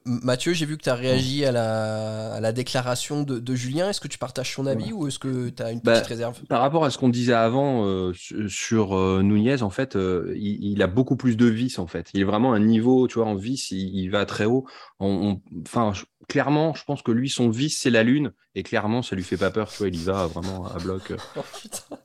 Mathieu, 0.08 0.54
j'ai 0.54 0.68
vu 0.68 0.78
que 0.78 0.84
tu 0.84 0.90
as 0.90 0.96
réagi 0.96 1.46
à 1.46 1.52
la, 1.52 2.34
à 2.36 2.40
la 2.40 2.52
déclaration 2.52 3.24
de, 3.24 3.40
de 3.40 3.56
Julien. 3.56 3.90
Est-ce 3.90 4.00
que 4.00 4.08
tu 4.08 4.20
partages 4.20 4.54
son 4.54 4.68
avis 4.68 4.94
ou 4.94 5.08
est-ce 5.08 5.18
que 5.18 5.50
tu 5.50 5.64
as 5.64 5.72
une 5.72 5.80
Bah, 5.80 5.94
petite 5.94 6.06
réserve? 6.06 6.40
Par 6.48 6.62
rapport 6.62 6.86
à 6.86 6.92
ce 6.92 7.00
qu'on 7.00 7.10
disait 7.10 7.34
avant 7.34 7.86
euh, 7.88 8.14
su- 8.14 8.48
sur 8.48 8.96
euh, 8.96 9.24
Nunez, 9.24 9.64
en 9.64 9.72
fait, 9.72 9.96
euh, 9.96 10.32
il, 10.38 10.64
il 10.64 10.84
a 10.84 10.88
beaucoup 10.88 11.16
plus 11.16 11.36
de 11.38 11.48
vis, 11.48 11.80
en 11.80 11.88
fait. 11.88 12.12
Il 12.14 12.22
est 12.22 12.26
vraiment 12.26 12.54
un 12.54 12.60
niveau, 12.60 13.08
tu 13.08 13.16
vois, 13.16 13.26
en 13.28 13.34
vis, 13.34 13.72
il, 13.72 13.98
il 13.98 14.10
va 14.12 14.28
très 14.28 14.46
haut. 14.46 14.68
Enfin, 15.00 15.92
clairement, 16.30 16.76
je 16.76 16.84
pense 16.84 17.02
que 17.02 17.12
lui, 17.12 17.28
son 17.28 17.50
vis, 17.50 17.72
c'est 17.72 17.90
la 17.90 18.04
lune. 18.04 18.32
Et 18.54 18.62
clairement, 18.62 19.02
ça 19.02 19.16
lui 19.16 19.24
fait 19.24 19.38
pas 19.38 19.50
peur, 19.50 19.72
tu 19.72 19.80
vois, 19.80 19.88
il 19.88 19.96
y 20.00 20.04
va 20.04 20.28
vraiment 20.28 20.68
à 20.68 20.78
bloc. 20.78 21.12
euh. 21.12 21.18
Oh, 21.36 21.42
putain. 21.62 21.98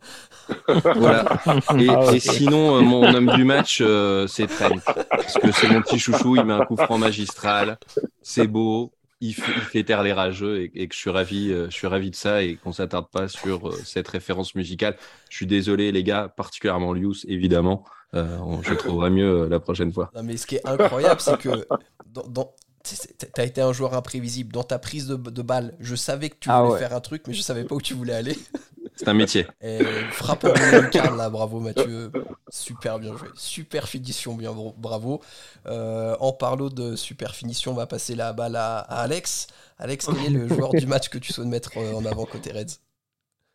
Voilà. 0.97 1.25
Et, 1.79 1.89
Ah, 1.89 2.13
et 2.15 2.21
sinon, 2.21 2.77
euh, 2.77 2.81
mon 2.81 3.05
homme 3.15 3.33
du 3.35 3.45
match, 3.45 3.79
euh, 3.81 4.27
c'est 4.27 4.47
Trent. 4.47 4.77
Parce 5.11 5.35
que 5.35 5.53
c'est 5.53 5.69
mon 5.69 5.81
petit 5.83 5.99
chouchou, 5.99 6.37
il 6.37 6.45
met 6.45 6.53
un 6.55 6.65
coup 6.65 6.77
franc 6.77 6.99
magistral. 6.99 7.79
C'est 8.23 8.47
beau. 8.47 8.93
Il 9.23 9.35
fait, 9.35 9.53
il 9.55 9.61
fait 9.61 9.85
taire 9.85 10.03
les 10.03 10.15
rageux 10.15 10.63
et, 10.63 10.73
et 10.75 10.89
que 10.89 10.95
je 10.95 10.99
suis 11.01 11.11
ravi, 11.11 11.53
euh, 11.53 11.67
je 11.69 11.75
suis 11.75 11.87
ravi 11.87 12.11
de 12.11 12.17
ça 12.17 12.43
et 12.43 12.57
qu'on 12.57 12.73
s'attarde 12.73 13.07
pas 13.13 13.29
sur 13.29 13.69
euh, 13.69 13.73
cette 13.85 14.09
référence 14.09 14.55
musicale. 14.55 14.97
Je 15.29 15.37
suis 15.37 15.47
désolé, 15.47 15.93
les 15.93 16.03
gars, 16.03 16.33
particulièrement 16.35 16.95
Lius, 16.95 17.27
évidemment. 17.29 17.85
Euh, 18.15 18.39
on- 18.39 18.63
je 18.63 18.73
trouverai 18.73 19.11
mieux 19.11 19.43
euh, 19.43 19.49
la 19.51 19.61
prochaine 19.61 19.93
fois. 19.93 20.11
Non, 20.17 20.23
mais 20.23 20.39
ce 20.39 20.47
qui 20.47 20.57
est 20.57 20.67
incroyable, 20.67 21.21
c'est 21.21 21.37
que 21.39 21.67
dans, 22.07 22.27
dans- 22.29 22.55
t'as 23.35 23.45
été 23.45 23.61
un 23.61 23.75
joueur 23.75 23.93
imprévisible. 23.93 24.53
Dans 24.53 24.65
ta 24.65 24.79
prise 24.79 25.07
de, 25.07 25.17
de 25.17 25.43
balle, 25.43 25.75
je 25.81 25.95
savais 25.97 26.31
que 26.31 26.37
tu 26.41 26.49
Ah 26.51 26.63
voulais 26.63 26.73
ouais. 26.73 26.79
faire 26.79 26.95
un 26.95 27.01
truc, 27.01 27.25
mais 27.29 27.35
je 27.35 27.43
savais 27.43 27.65
pas 27.65 27.75
où 27.75 27.81
tu 27.83 27.93
voulais 27.93 28.15
aller. 28.15 28.39
C'est 29.01 29.09
un 29.09 29.15
métier. 29.15 29.47
Et 29.63 29.79
frappe 30.13 30.45
au 30.45 30.49
bon 30.53 30.81
lucarne, 30.83 31.17
là, 31.17 31.31
bravo 31.31 31.59
Mathieu. 31.59 32.13
Super 32.51 32.99
bien 32.99 33.17
joué. 33.17 33.29
Super 33.35 33.89
finition, 33.89 34.35
bien 34.35 34.53
bra- 34.53 34.75
bravo. 34.77 35.23
Euh, 35.67 36.15
en 36.21 36.33
parlant 36.33 36.69
de 36.69 36.97
super 36.97 37.35
finition, 37.35 37.73
on 37.73 37.75
va 37.75 37.87
passer 37.87 38.15
la 38.15 38.35
balle 38.35 38.57
à, 38.57 38.81
à 38.81 39.01
Alex. 39.01 39.47
Alex, 39.79 40.07
quel 40.07 40.27
est 40.27 40.39
le 40.39 40.49
joueur 40.49 40.71
du 40.73 40.87
match 40.87 41.09
que 41.09 41.17
tu 41.17 41.33
souhaites 41.33 41.49
mettre 41.49 41.71
euh, 41.79 41.95
en 41.95 42.05
avant 42.05 42.27
côté 42.27 42.53
Reds? 42.53 42.77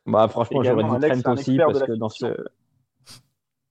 Bah, 0.08 0.28
franchement, 0.28 0.64
j'aurais 0.64 0.84
dit 0.84 1.06
Alex, 1.06 1.22
Trent 1.22 1.34
aussi, 1.34 1.58
parce 1.58 1.84
que 1.84 1.92
dans 1.92 2.10
ce. 2.10 2.26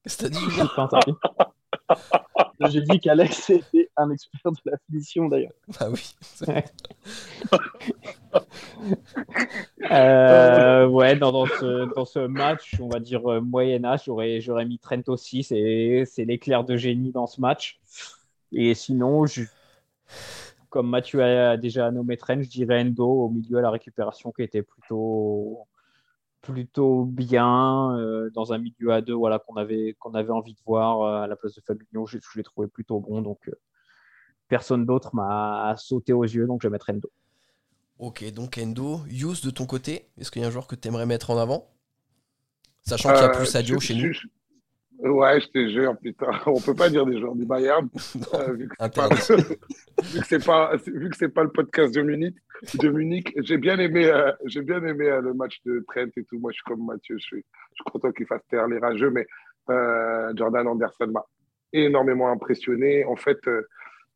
Qu'est-ce 0.05 0.19
que 0.19 0.23
t'as 0.23 0.29
dit, 0.29 0.39
J'ai 2.61 2.81
dit 2.81 3.01
qu'Alex 3.01 3.51
était 3.51 3.91
un 3.97 4.11
expert 4.11 4.53
de 4.53 4.71
la 4.71 4.77
finition 4.87 5.29
d'ailleurs. 5.29 5.53
Bah 5.69 5.89
oui. 5.93 6.01
Euh, 9.91 10.87
ouais, 10.87 11.17
dans, 11.17 11.33
dans 11.33 11.47
ce, 11.47 11.95
dans 11.95 12.05
ce 12.05 12.21
match, 12.21 12.77
on 12.81 12.89
va 12.89 13.01
dire 13.01 13.27
euh, 13.31 13.41
moyen 13.41 13.85
âge, 13.85 14.05
j'aurais, 14.07 14.41
j'aurais 14.41 14.65
mis 14.65 14.79
Trent 14.79 15.03
aussi. 15.09 15.43
C'est, 15.43 16.05
c'est 16.07 16.25
l'éclair 16.25 16.65
de 16.65 16.77
génie 16.77 17.13
dans 17.13 17.27
ce 17.27 17.41
match. 17.41 17.81
Et 18.53 18.75
sinon, 18.75 19.27
je- 19.27 19.43
comme 20.71 20.89
Mathieu 20.89 21.23
a 21.23 21.57
déjà 21.57 21.91
nommé 21.91 22.17
Trent, 22.17 22.43
je 22.43 22.49
dirais 22.49 22.81
Endo 22.81 23.07
au 23.07 23.29
milieu 23.31 23.59
à 23.59 23.63
la 23.63 23.71
récupération 23.71 24.33
qui 24.33 24.43
était 24.43 24.63
plutôt, 24.63 25.67
plutôt 26.45 27.05
bien 27.05 27.97
euh, 27.97 28.31
dans 28.31 28.53
un 28.53 28.59
milieu 28.59 28.91
à 28.93 29.01
deux 29.01 29.15
voilà, 29.15 29.39
qu'on 29.39 29.57
avait, 29.57 29.97
qu'on 29.99 30.15
avait 30.15 30.31
envie 30.31 30.55
de 30.55 30.61
voir 30.65 31.03
euh, 31.03 31.23
à 31.23 31.27
la 31.27 31.37
place 31.37 31.55
de 31.55 31.61
Fabinho. 31.61 32.07
Je, 32.07 32.19
je 32.19 32.39
l'ai 32.39 32.45
trouvé 32.45 32.69
plutôt 32.69 33.01
bon. 33.01 33.23
Donc, 33.23 33.49
euh, 33.49 33.53
personne 34.49 34.85
d'autre 34.87 35.15
m'a 35.15 35.75
sauté 35.79 36.13
aux 36.13 36.25
yeux. 36.25 36.47
Donc, 36.47 36.63
je 36.63 36.69
vais 36.69 36.73
mettre 36.73 36.91
Endo. 36.91 37.11
Ok, 37.99 38.31
donc 38.33 38.59
Endo. 38.59 39.01
Yous, 39.09 39.41
de 39.43 39.51
ton 39.51 39.67
côté, 39.67 40.09
est-ce 40.19 40.31
qu'il 40.31 40.43
y 40.43 40.45
a 40.45 40.49
un 40.49 40.51
joueur 40.51 40.67
que 40.67 40.75
tu 40.75 40.89
aimerais 40.89 41.07
mettre 41.07 41.31
en 41.31 41.39
avant? 41.39 41.71
Sachant 42.83 43.11
qu'il 43.11 43.21
n'y 43.21 43.25
a 43.25 43.31
plus 43.31 43.47
Sadio 43.47 43.81
chez 43.81 43.95
nous. 43.95 44.13
Ouais, 45.01 45.41
je 45.41 45.49
te 45.49 45.69
jure, 45.69 45.97
putain. 45.99 46.31
On 46.47 46.61
peut 46.61 46.75
pas 46.75 46.89
dire 46.89 47.05
des 47.05 47.19
joueurs 47.19 47.35
du 47.35 47.45
Bayern. 47.45 47.89
euh, 48.35 48.53
vu 48.53 48.69
que 48.69 48.75
c'est 50.27 50.45
pas, 50.45 50.77
vu 50.77 51.11
que 51.11 51.17
c'est 51.17 51.29
pas, 51.29 51.43
le 51.43 51.51
podcast 51.51 51.95
de 51.95 52.03
Munich, 52.03 52.37
de 52.75 52.89
Munich, 52.89 53.33
j'ai 53.39 53.59
bien 53.59 53.79
aimé, 53.79 54.07
euh, 54.07 54.33
j'ai 54.47 54.63
bien 54.63 54.83
aimé 54.85 55.07
euh, 55.09 55.21
le 55.21 55.35
match 55.35 55.61
de 55.65 55.85
Trent 55.89 56.07
et 56.17 56.25
tout. 56.25 56.39
Moi, 56.39 56.53
je 56.53 56.57
suis 56.57 56.65
comme 56.65 56.87
Mathieu, 56.87 57.17
je 57.19 57.25
suis, 57.25 57.45
je 57.73 57.75
suis 57.75 57.93
content 57.93 58.13
qu'il 58.13 58.27
fasse 58.27 58.43
taire 58.49 58.69
les 58.69 58.79
rageux, 58.79 59.11
mais 59.11 59.27
Jordan 60.37 60.69
Anderson 60.69 61.07
m'a 61.09 61.25
énormément 61.73 62.31
impressionné. 62.31 63.05
En 63.05 63.17
fait, 63.17 63.41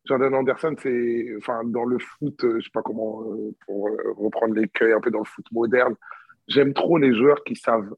Jordan 0.05 0.33
Anderson, 0.33 0.75
c'est, 0.81 1.35
enfin, 1.37 1.61
dans 1.65 1.85
le 1.85 1.99
foot, 1.99 2.39
je 2.41 2.61
sais 2.61 2.69
pas 2.71 2.83
comment, 2.83 3.23
pour 3.65 3.89
reprendre 4.15 4.55
l'écueil 4.55 4.93
un 4.93 5.01
peu 5.01 5.11
dans 5.11 5.19
le 5.19 5.25
foot 5.25 5.45
moderne, 5.51 5.95
j'aime 6.47 6.73
trop 6.73 6.97
les 6.97 7.15
joueurs 7.15 7.43
qui 7.43 7.55
savent, 7.55 7.93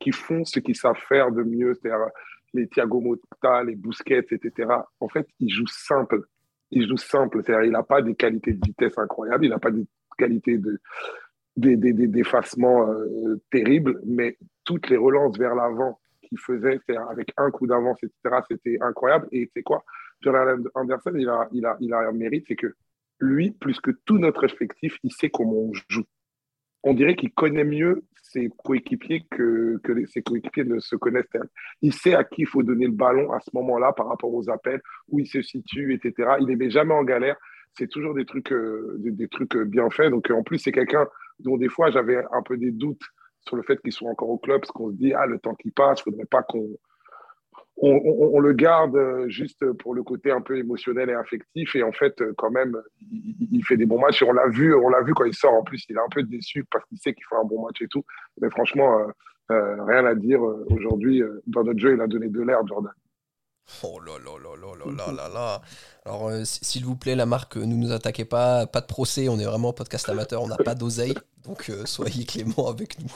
qui 0.00 0.12
font 0.12 0.44
ce 0.44 0.60
qu'ils 0.60 0.76
savent 0.76 1.00
faire 1.08 1.30
de 1.30 1.42
mieux, 1.42 1.74
c'est-à-dire 1.74 2.08
les 2.54 2.68
Thiago 2.68 3.00
Motta, 3.00 3.64
les 3.64 3.76
Busquets, 3.76 4.26
etc. 4.30 4.68
En 5.00 5.08
fait, 5.08 5.26
il 5.40 5.50
joue 5.50 5.66
simple. 5.66 6.22
Il 6.70 6.88
joue 6.88 6.96
simple, 6.96 7.42
c'est-à-dire 7.42 7.64
il 7.64 7.72
n'a 7.72 7.82
pas 7.82 8.02
des 8.02 8.14
qualités 8.14 8.52
de 8.52 8.64
vitesse 8.64 8.96
incroyables, 8.98 9.44
il 9.44 9.50
n'a 9.50 9.58
pas 9.58 9.70
des 9.70 9.86
qualités 10.18 10.58
de 10.58 10.80
d'effacement 11.54 12.88
euh, 12.88 13.36
terribles, 13.50 14.00
mais 14.06 14.38
toutes 14.64 14.88
les 14.88 14.96
relances 14.96 15.36
vers 15.38 15.54
l'avant 15.54 16.00
qu'il 16.22 16.38
faisait, 16.38 16.80
c'est-à-dire 16.86 17.06
avec 17.10 17.32
un 17.36 17.50
coup 17.50 17.66
d'avance, 17.66 17.98
etc., 18.02 18.40
c'était 18.48 18.78
incroyable. 18.80 19.28
Et 19.32 19.50
c'est 19.54 19.62
quoi? 19.62 19.84
Jordan 20.22 20.64
Anderson, 20.74 21.12
il 21.14 21.28
a, 21.28 21.48
il, 21.52 21.66
a, 21.66 21.76
il 21.80 21.92
a 21.92 22.08
un 22.08 22.12
mérite, 22.12 22.46
c'est 22.48 22.56
que 22.56 22.74
lui, 23.20 23.50
plus 23.50 23.80
que 23.80 23.90
tout 24.06 24.18
notre 24.18 24.44
effectif, 24.44 24.96
il 25.02 25.12
sait 25.12 25.28
comment 25.28 25.52
on 25.52 25.72
joue. 25.88 26.04
On 26.82 26.94
dirait 26.94 27.16
qu'il 27.16 27.32
connaît 27.32 27.64
mieux 27.64 28.02
ses 28.32 28.50
coéquipiers 28.64 29.24
que, 29.30 29.78
que 29.82 30.20
coéquipiers 30.20 30.64
ne 30.64 30.78
se 30.78 30.96
connaissent. 30.96 31.26
Il 31.82 31.92
sait 31.92 32.14
à 32.14 32.24
qui 32.24 32.42
il 32.42 32.46
faut 32.46 32.62
donner 32.62 32.86
le 32.86 32.92
ballon 32.92 33.30
à 33.32 33.40
ce 33.40 33.50
moment-là 33.54 33.92
par 33.92 34.08
rapport 34.08 34.32
aux 34.32 34.48
appels, 34.50 34.80
où 35.08 35.20
il 35.20 35.26
se 35.26 35.42
situe, 35.42 35.94
etc. 35.94 36.36
Il 36.40 36.46
ne 36.46 36.56
met 36.56 36.70
jamais 36.70 36.94
en 36.94 37.04
galère. 37.04 37.36
C'est 37.74 37.88
toujours 37.88 38.14
des 38.14 38.24
trucs, 38.24 38.52
euh, 38.52 38.96
des, 38.98 39.12
des 39.12 39.28
trucs 39.28 39.56
euh, 39.56 39.64
bien 39.64 39.88
faits. 39.90 40.10
Donc, 40.10 40.30
euh, 40.30 40.34
en 40.34 40.42
plus, 40.42 40.58
c'est 40.58 40.72
quelqu'un 40.72 41.06
dont 41.38 41.56
des 41.56 41.68
fois, 41.68 41.90
j'avais 41.90 42.22
un 42.32 42.42
peu 42.42 42.56
des 42.56 42.70
doutes 42.70 43.02
sur 43.46 43.56
le 43.56 43.62
fait 43.62 43.80
qu'il 43.80 43.92
soit 43.92 44.10
encore 44.10 44.28
au 44.28 44.38
club, 44.38 44.60
parce 44.60 44.72
qu'on 44.72 44.90
se 44.90 44.96
dit, 44.96 45.12
ah, 45.14 45.26
le 45.26 45.38
temps 45.38 45.54
qui 45.54 45.70
passe, 45.70 46.00
il 46.00 46.10
ne 46.10 46.12
faudrait 46.12 46.26
pas 46.26 46.42
qu'on 46.42 46.68
on, 47.82 48.38
le 48.38 48.52
garde 48.52 48.94
euh, 48.94 49.28
juste 49.28 49.64
pour 49.72 49.94
le 49.94 50.04
côté 50.04 50.30
un 50.30 50.40
peu 50.40 50.56
émotionnel 50.56 51.10
et 51.10 51.14
affectif. 51.14 51.74
Et 51.74 51.82
en 51.82 51.92
fait, 51.92 52.20
euh, 52.20 52.32
quand 52.38 52.50
même, 52.50 52.80
il, 53.10 53.62
fait 53.64 53.76
des 53.76 53.86
bons 53.86 54.00
matchs. 54.00 54.22
On 54.22 54.32
l'a 54.32 54.48
vu, 54.48 54.74
on 54.74 54.88
l'a 54.88 55.02
vu 55.02 55.14
quand 55.14 55.24
il 55.24 55.34
sort. 55.34 55.54
En 55.54 55.64
plus, 55.64 55.84
il 55.88 55.96
est 55.96 56.00
un 56.00 56.08
peu 56.10 56.22
déçu 56.22 56.64
parce 56.70 56.84
qu'il 56.86 56.98
sait 56.98 57.12
qu'il 57.12 57.24
fera 57.28 57.40
un 57.40 57.44
bon 57.44 57.64
match 57.64 57.82
et 57.82 57.88
tout. 57.88 58.04
Mais 58.40 58.50
franchement, 58.50 59.00
euh, 59.50 59.84
rien 59.84 60.06
à 60.06 60.14
dire 60.14 60.40
aujourd'hui. 60.42 61.22
Dans 61.46 61.64
notre 61.64 61.80
jeu, 61.80 61.94
il 61.94 62.00
a 62.00 62.06
donné 62.06 62.28
de 62.28 62.40
l'air, 62.40 62.64
Jordan. 62.66 62.92
Oh 63.82 63.98
là 64.00 64.12
là 64.18 64.32
là 64.42 64.56
là 64.56 64.74
là 64.76 64.92
là 64.96 65.12
là 65.12 65.28
là. 65.28 65.62
Alors, 66.04 66.30
s'il 66.44 66.84
vous 66.84 66.96
plaît, 66.96 67.16
la 67.16 67.26
marque, 67.26 67.56
ne 67.56 67.74
nous 67.74 67.90
attaquez 67.90 68.24
pas. 68.24 68.66
Pas 68.66 68.80
de 68.80 68.86
procès. 68.86 69.28
On 69.28 69.38
est 69.38 69.44
vraiment 69.44 69.72
podcast 69.72 70.08
amateur. 70.08 70.42
On 70.42 70.48
n'a 70.48 70.56
pas 70.56 70.74
d'oseille. 70.76 71.14
Donc, 71.44 71.70
soyez 71.84 72.24
clément 72.24 72.68
avec 72.68 73.00
nous. 73.00 73.12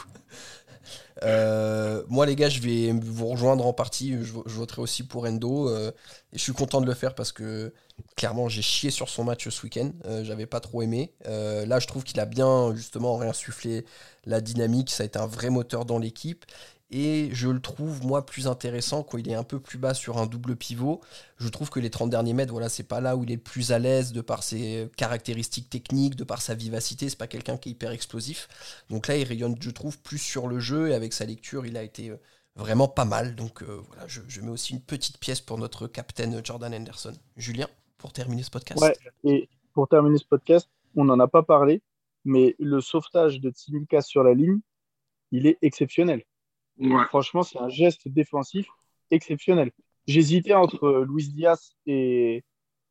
Euh, 1.22 2.02
moi, 2.08 2.26
les 2.26 2.36
gars, 2.36 2.48
je 2.48 2.60
vais 2.60 2.92
vous 2.92 3.26
rejoindre 3.28 3.66
en 3.66 3.72
partie. 3.72 4.12
Je, 4.22 4.32
voterai 4.32 4.82
aussi 4.82 5.02
pour 5.02 5.26
Endo. 5.26 5.68
euh, 5.68 5.92
je 6.32 6.38
suis 6.38 6.52
content 6.52 6.80
de 6.80 6.86
le 6.86 6.94
faire 6.94 7.14
parce 7.14 7.32
que 7.32 7.72
clairement, 8.16 8.48
j'ai 8.48 8.62
chié 8.62 8.90
sur 8.90 9.08
son 9.08 9.24
match 9.24 9.48
ce 9.48 9.62
week-end. 9.62 9.92
Euh, 10.06 10.24
J'avais 10.24 10.46
pas 10.46 10.60
trop 10.60 10.82
aimé. 10.82 11.12
Là, 11.24 11.78
je 11.78 11.86
trouve 11.86 12.04
qu'il 12.04 12.20
a 12.20 12.26
bien 12.26 12.74
justement 12.74 13.16
réinsufflé 13.16 13.84
la 14.24 14.40
dynamique. 14.40 14.90
Ça 14.90 15.02
a 15.02 15.06
été 15.06 15.18
un 15.18 15.26
vrai 15.26 15.50
moteur 15.50 15.84
dans 15.84 15.98
l'équipe. 15.98 16.44
Et 16.90 17.30
je 17.32 17.48
le 17.48 17.60
trouve, 17.60 18.06
moi, 18.06 18.24
plus 18.24 18.46
intéressant 18.46 19.02
quand 19.02 19.18
il 19.18 19.28
est 19.28 19.34
un 19.34 19.42
peu 19.42 19.58
plus 19.58 19.76
bas 19.76 19.92
sur 19.92 20.18
un 20.18 20.26
double 20.26 20.54
pivot. 20.54 21.00
Je 21.36 21.48
trouve 21.48 21.68
que 21.68 21.80
les 21.80 21.90
30 21.90 22.10
derniers 22.10 22.32
mètres, 22.32 22.52
voilà, 22.52 22.68
c'est 22.68 22.84
pas 22.84 23.00
là 23.00 23.16
où 23.16 23.24
il 23.24 23.32
est 23.32 23.36
le 23.36 23.40
plus 23.40 23.72
à 23.72 23.80
l'aise 23.80 24.12
de 24.12 24.20
par 24.20 24.44
ses 24.44 24.88
caractéristiques 24.96 25.68
techniques, 25.68 26.14
de 26.14 26.22
par 26.22 26.40
sa 26.40 26.54
vivacité. 26.54 27.08
C'est 27.08 27.18
pas 27.18 27.26
quelqu'un 27.26 27.56
qui 27.56 27.70
est 27.70 27.72
hyper 27.72 27.90
explosif. 27.90 28.48
Donc 28.88 29.08
là, 29.08 29.16
il 29.16 29.24
rayonne, 29.24 29.56
je 29.60 29.70
trouve, 29.70 29.98
plus 29.98 30.18
sur 30.18 30.46
le 30.46 30.60
jeu 30.60 30.90
et 30.90 30.94
avec 30.94 31.12
sa 31.12 31.24
lecture, 31.24 31.66
il 31.66 31.76
a 31.76 31.82
été 31.82 32.10
euh, 32.10 32.16
vraiment 32.54 32.86
pas 32.86 33.04
mal. 33.04 33.34
Donc 33.34 33.62
euh, 33.62 33.80
voilà, 33.88 34.06
je, 34.06 34.40
mets 34.40 34.50
aussi 34.50 34.74
une 34.74 34.80
petite 34.80 35.18
pièce 35.18 35.40
pour 35.40 35.58
notre 35.58 35.88
capitaine 35.88 36.40
Jordan 36.44 36.72
Henderson. 36.72 37.14
Julien, 37.36 37.66
pour 37.98 38.12
terminer 38.12 38.44
ce 38.44 38.50
podcast. 38.50 38.80
Ouais, 38.80 38.96
et 39.24 39.48
pour 39.72 39.88
terminer 39.88 40.18
ce 40.18 40.26
podcast, 40.26 40.68
on 40.94 41.04
n'en 41.04 41.18
a 41.18 41.26
pas 41.26 41.42
parlé, 41.42 41.82
mais 42.24 42.54
le 42.60 42.80
sauvetage 42.80 43.40
de 43.40 43.50
Tsimikas 43.50 44.02
sur 44.02 44.22
la 44.22 44.34
ligne, 44.34 44.60
il 45.32 45.48
est 45.48 45.58
exceptionnel. 45.62 46.22
Ouais. 46.78 47.04
Franchement, 47.08 47.42
c'est 47.42 47.58
un 47.58 47.68
geste 47.68 48.08
défensif 48.08 48.66
exceptionnel. 49.10 49.70
J'hésitais 50.06 50.54
entre 50.54 50.84
euh, 50.84 51.06
Luis 51.08 51.28
Diaz 51.28 51.72
et, 51.86 52.44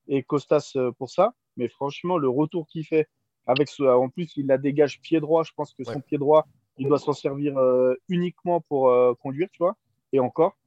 et 0.07 0.23
Costas 0.23 0.73
euh, 0.75 0.91
pour 0.91 1.09
ça, 1.09 1.33
mais 1.57 1.67
franchement, 1.69 2.17
le 2.17 2.27
retour 2.29 2.67
qu'il 2.67 2.85
fait, 2.85 3.07
avec 3.47 3.67
ce, 3.69 3.83
en 3.83 4.09
plus, 4.09 4.35
il 4.37 4.47
la 4.47 4.57
dégage 4.57 4.99
pied 5.01 5.19
droit. 5.19 5.43
Je 5.43 5.51
pense 5.55 5.73
que 5.73 5.83
son 5.83 6.01
pied 6.01 6.17
droit, 6.17 6.45
il 6.77 6.87
doit 6.87 6.99
s'en 6.99 7.13
servir 7.13 7.57
euh, 7.57 7.93
uniquement 8.09 8.59
pour 8.61 8.89
euh, 8.89 9.13
conduire, 9.21 9.47
tu 9.51 9.59
vois. 9.59 9.75
Et 10.11 10.19
encore, 10.19 10.57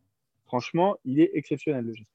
franchement, 0.46 0.96
il 1.04 1.20
est 1.20 1.30
exceptionnel 1.34 1.84
le 1.84 1.94
geste. 1.94 2.12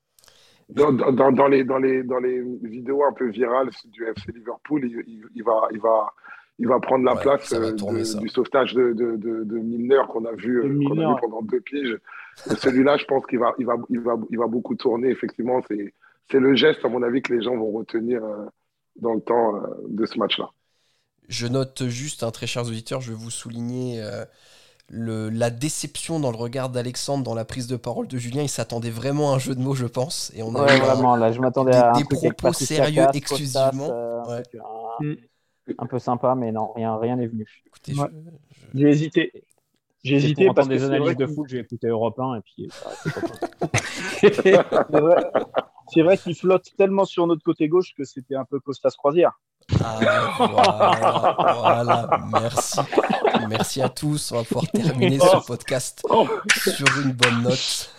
Dans, 0.69 0.93
dans- 0.93 1.11
dans, 1.11 1.31
dans 1.31 1.47
les, 1.47 1.63
dans, 1.65 1.77
les, 1.77 2.03
dans 2.03 2.19
les 2.19 2.41
vidéos 2.63 3.03
un 3.03 3.11
peu 3.13 3.29
virales 3.29 3.69
du 3.85 4.05
FC 4.05 4.31
Liverpool, 4.31 4.85
il, 4.85 5.03
il- 5.07 5.27
il 5.35 5.43
va, 5.43 5.67
il, 5.71 5.79
va, 5.79 6.13
il 6.59 6.67
va 6.67 6.79
prendre 6.79 7.03
la 7.05 7.15
Ouais, 7.15 7.21
place 7.21 7.51
euh, 7.53 7.71
tourner, 7.73 7.99
de- 7.99 8.03
ça. 8.03 8.19
du 8.19 8.29
sauvetage 8.29 8.73
de, 8.73 8.93
de, 8.93 9.15
de, 9.17 9.43
de 9.43 9.57
Milner 9.57 10.01
qu'on 10.09 10.25
a 10.25 10.33
vu, 10.33 10.59
euh, 10.59 10.65
a 10.65 10.67
vu 10.69 11.21
pendant 11.21 11.41
deux 11.41 11.61
piges. 11.61 11.97
Celui-là, 12.35 12.97
je 12.97 13.05
pense 13.05 13.25
qu'il 13.25 13.39
va, 13.39 13.53
il 13.59 13.65
va, 13.65 13.75
il 13.89 13.99
va, 13.99 14.15
il 14.29 14.37
va 14.37 14.47
beaucoup 14.47 14.75
tourner. 14.75 15.09
Effectivement, 15.09 15.61
c'est 15.67 15.93
c'est 16.31 16.39
le 16.39 16.55
geste, 16.55 16.83
à 16.85 16.89
mon 16.89 17.03
avis, 17.03 17.21
que 17.21 17.33
les 17.33 17.43
gens 17.43 17.55
vont 17.57 17.71
retenir, 17.71 18.23
euh, 18.23 18.45
dans 18.95 19.13
le 19.13 19.21
temps 19.21 19.61
de 19.87 20.05
ce 20.05 20.17
match-là. 20.17 20.49
Je 21.27 21.47
note 21.47 21.87
juste, 21.87 22.23
un 22.23 22.31
très 22.31 22.47
chers 22.47 22.65
auditeurs, 22.67 23.01
je 23.01 23.11
vais 23.11 23.17
vous 23.17 23.31
souligner 23.31 24.01
le, 24.89 25.29
la 25.29 25.49
déception 25.49 26.19
dans 26.19 26.31
le 26.31 26.37
regard 26.37 26.69
d'Alexandre 26.69 27.23
dans 27.23 27.33
la 27.33 27.45
prise 27.45 27.67
de 27.67 27.75
parole 27.75 28.07
de 28.07 28.17
Julien. 28.17 28.43
Il 28.43 28.49
s'attendait 28.49 28.89
vraiment 28.89 29.33
à 29.33 29.35
un 29.35 29.39
jeu 29.39 29.55
de 29.55 29.61
mots, 29.61 29.73
je 29.75 29.85
pense. 29.85 30.31
Et 30.35 30.43
on 30.43 30.53
a 30.55 30.63
ouais, 30.63 30.77
vraiment, 30.77 31.15
là, 31.15 31.31
je 31.31 31.39
m'attendais 31.39 31.75
à 31.75 31.93
des, 31.93 32.03
propos 32.03 32.53
sérieux 32.53 33.05
exclusivement. 33.13 33.89
Euh, 33.91 34.41
un, 35.01 35.15
peu 35.89 35.99
sympa, 35.99 36.35
mais 36.35 36.51
non, 36.51 36.71
rien 36.73 36.97
rien 36.97 37.15
n'est 37.15 37.27
venu. 37.27 37.47
Écoutez, 37.65 37.93
j'ai 38.73 38.89
hésité. 38.89 39.31
J'ai 40.03 40.15
hésité 40.15 40.47
parce 40.53 40.67
que 40.67 40.73
des 40.73 40.83
analyses 40.83 41.15
de 41.15 41.27
foot, 41.27 41.47
j'ai 41.47 41.59
écouté 41.59 41.87
Europe 41.87 42.19
1 42.19 42.35
et 42.35 42.41
puis. 42.41 42.69
c'est 45.87 46.01
vrai 46.01 46.17
qu'il 46.17 46.35
flotte 46.35 46.67
tellement 46.77 47.05
sur 47.05 47.25
notre 47.25 47.43
côté 47.43 47.69
gauche 47.69 47.93
que 47.97 48.03
c'était 48.03 48.35
un 48.35 48.43
peu 48.43 48.59
Costas 48.59 48.91
Croisière. 48.97 49.39
Ah, 49.81 50.35
voilà, 50.37 51.53
voilà, 51.55 52.19
merci. 52.31 52.79
Merci 53.47 53.81
à 53.81 53.89
tous. 53.89 54.31
On 54.31 54.37
va 54.37 54.43
pouvoir 54.43 54.67
terminer 54.71 55.19
ce 55.19 55.45
podcast 55.45 56.05
sur 56.57 57.01
une 57.01 57.13
bonne 57.13 57.43
note. 57.43 57.93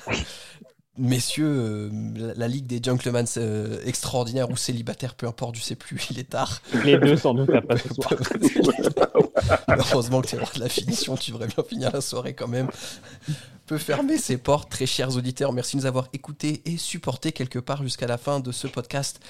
Messieurs, 0.96 1.46
euh, 1.46 2.32
la, 2.36 2.46
Ligue 2.46 2.66
des 2.66 2.80
Gentlemen 2.80 3.26
euh, 3.36 3.80
extraordinaire 3.84 4.48
ou 4.50 4.56
célibataire, 4.56 5.16
peu 5.16 5.26
importe, 5.26 5.56
je 5.56 5.60
sais 5.60 5.74
plus, 5.74 6.06
il 6.10 6.20
est 6.20 6.30
tard. 6.30 6.62
Les 6.84 6.96
deux 6.98 7.16
sans 7.16 7.34
doute 7.34 7.50
après 7.50 7.78
ce 7.78 7.92
soir. 7.94 8.14
Heureusement 9.68 10.22
que 10.22 10.28
tu 10.28 10.36
es 10.36 10.38
de 10.38 10.60
la 10.60 10.68
finition, 10.68 11.16
tu 11.16 11.32
devrais 11.32 11.48
bien 11.48 11.64
finir 11.68 11.90
la 11.92 12.00
soirée 12.00 12.34
quand 12.34 12.46
même. 12.46 12.68
Peut 13.66 13.78
fermer 13.78 14.18
ses 14.18 14.36
portes, 14.36 14.70
très 14.70 14.86
chers 14.86 15.16
auditeurs. 15.16 15.52
Merci 15.52 15.76
de 15.76 15.82
nous 15.82 15.86
avoir 15.86 16.08
écoutés 16.12 16.62
et 16.64 16.76
supportés 16.76 17.32
quelque 17.32 17.58
part 17.58 17.82
jusqu'à 17.82 18.06
la 18.06 18.18
fin 18.18 18.38
de 18.38 18.52
ce 18.52 18.68
podcast. 18.68 19.20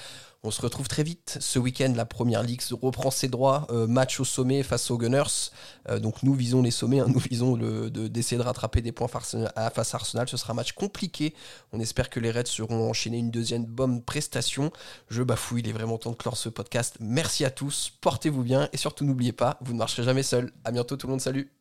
On 0.45 0.51
se 0.51 0.61
retrouve 0.61 0.87
très 0.87 1.01
vite. 1.01 1.39
Ce 1.41 1.57
week-end, 1.57 1.91
la 1.95 2.05
première 2.05 2.43
ligue 2.43 2.61
reprend 2.79 3.09
ses 3.09 3.29
droits. 3.29 3.65
Euh, 3.71 3.87
match 3.87 4.19
au 4.19 4.25
sommet 4.25 4.61
face 4.61 4.91
aux 4.91 4.97
Gunners. 4.97 5.49
Euh, 5.89 5.99
donc 5.99 6.21
nous 6.21 6.35
visons 6.35 6.61
les 6.61 6.69
sommets, 6.69 6.99
hein. 6.99 7.07
nous 7.13 7.19
visons 7.19 7.57
d'essayer 7.57 8.37
de, 8.37 8.43
rattraper 8.43 8.81
des 8.81 8.91
points 8.91 9.07
face 9.07 9.35
à, 9.55 9.71
Arsenal. 9.93 10.29
Ce 10.29 10.37
sera 10.37 10.53
un 10.53 10.55
match 10.55 10.73
compliqué. 10.73 11.33
On 11.73 11.79
espère 11.79 12.11
que 12.11 12.19
les 12.19 12.29
Reds 12.29 12.45
seront 12.45 12.87
enchaînés 12.87 13.17
une 13.17 13.31
deuxième 13.31 13.65
bonne 13.65 14.03
prestation. 14.03 14.71
Je 15.09 15.23
bafouille, 15.23 15.61
il 15.61 15.69
est 15.69 15.73
vraiment 15.73 15.97
temps 15.97 16.11
de 16.11 16.15
clore 16.15 16.37
ce 16.37 16.49
podcast. 16.49 16.97
Merci 16.99 17.43
à 17.43 17.49
tous, 17.49 17.91
portez-vous 18.01 18.43
bien 18.43 18.69
et 18.71 18.77
surtout 18.77 19.03
n'oubliez 19.03 19.33
pas, 19.33 19.57
vous 19.61 19.73
ne 19.73 19.79
marcherez 19.79 20.03
jamais 20.03 20.23
seul. 20.23 20.51
À 20.63 20.71
bientôt 20.71 20.95
tout 20.95 21.07
le 21.07 21.11
monde, 21.11 21.21
salut. 21.21 21.51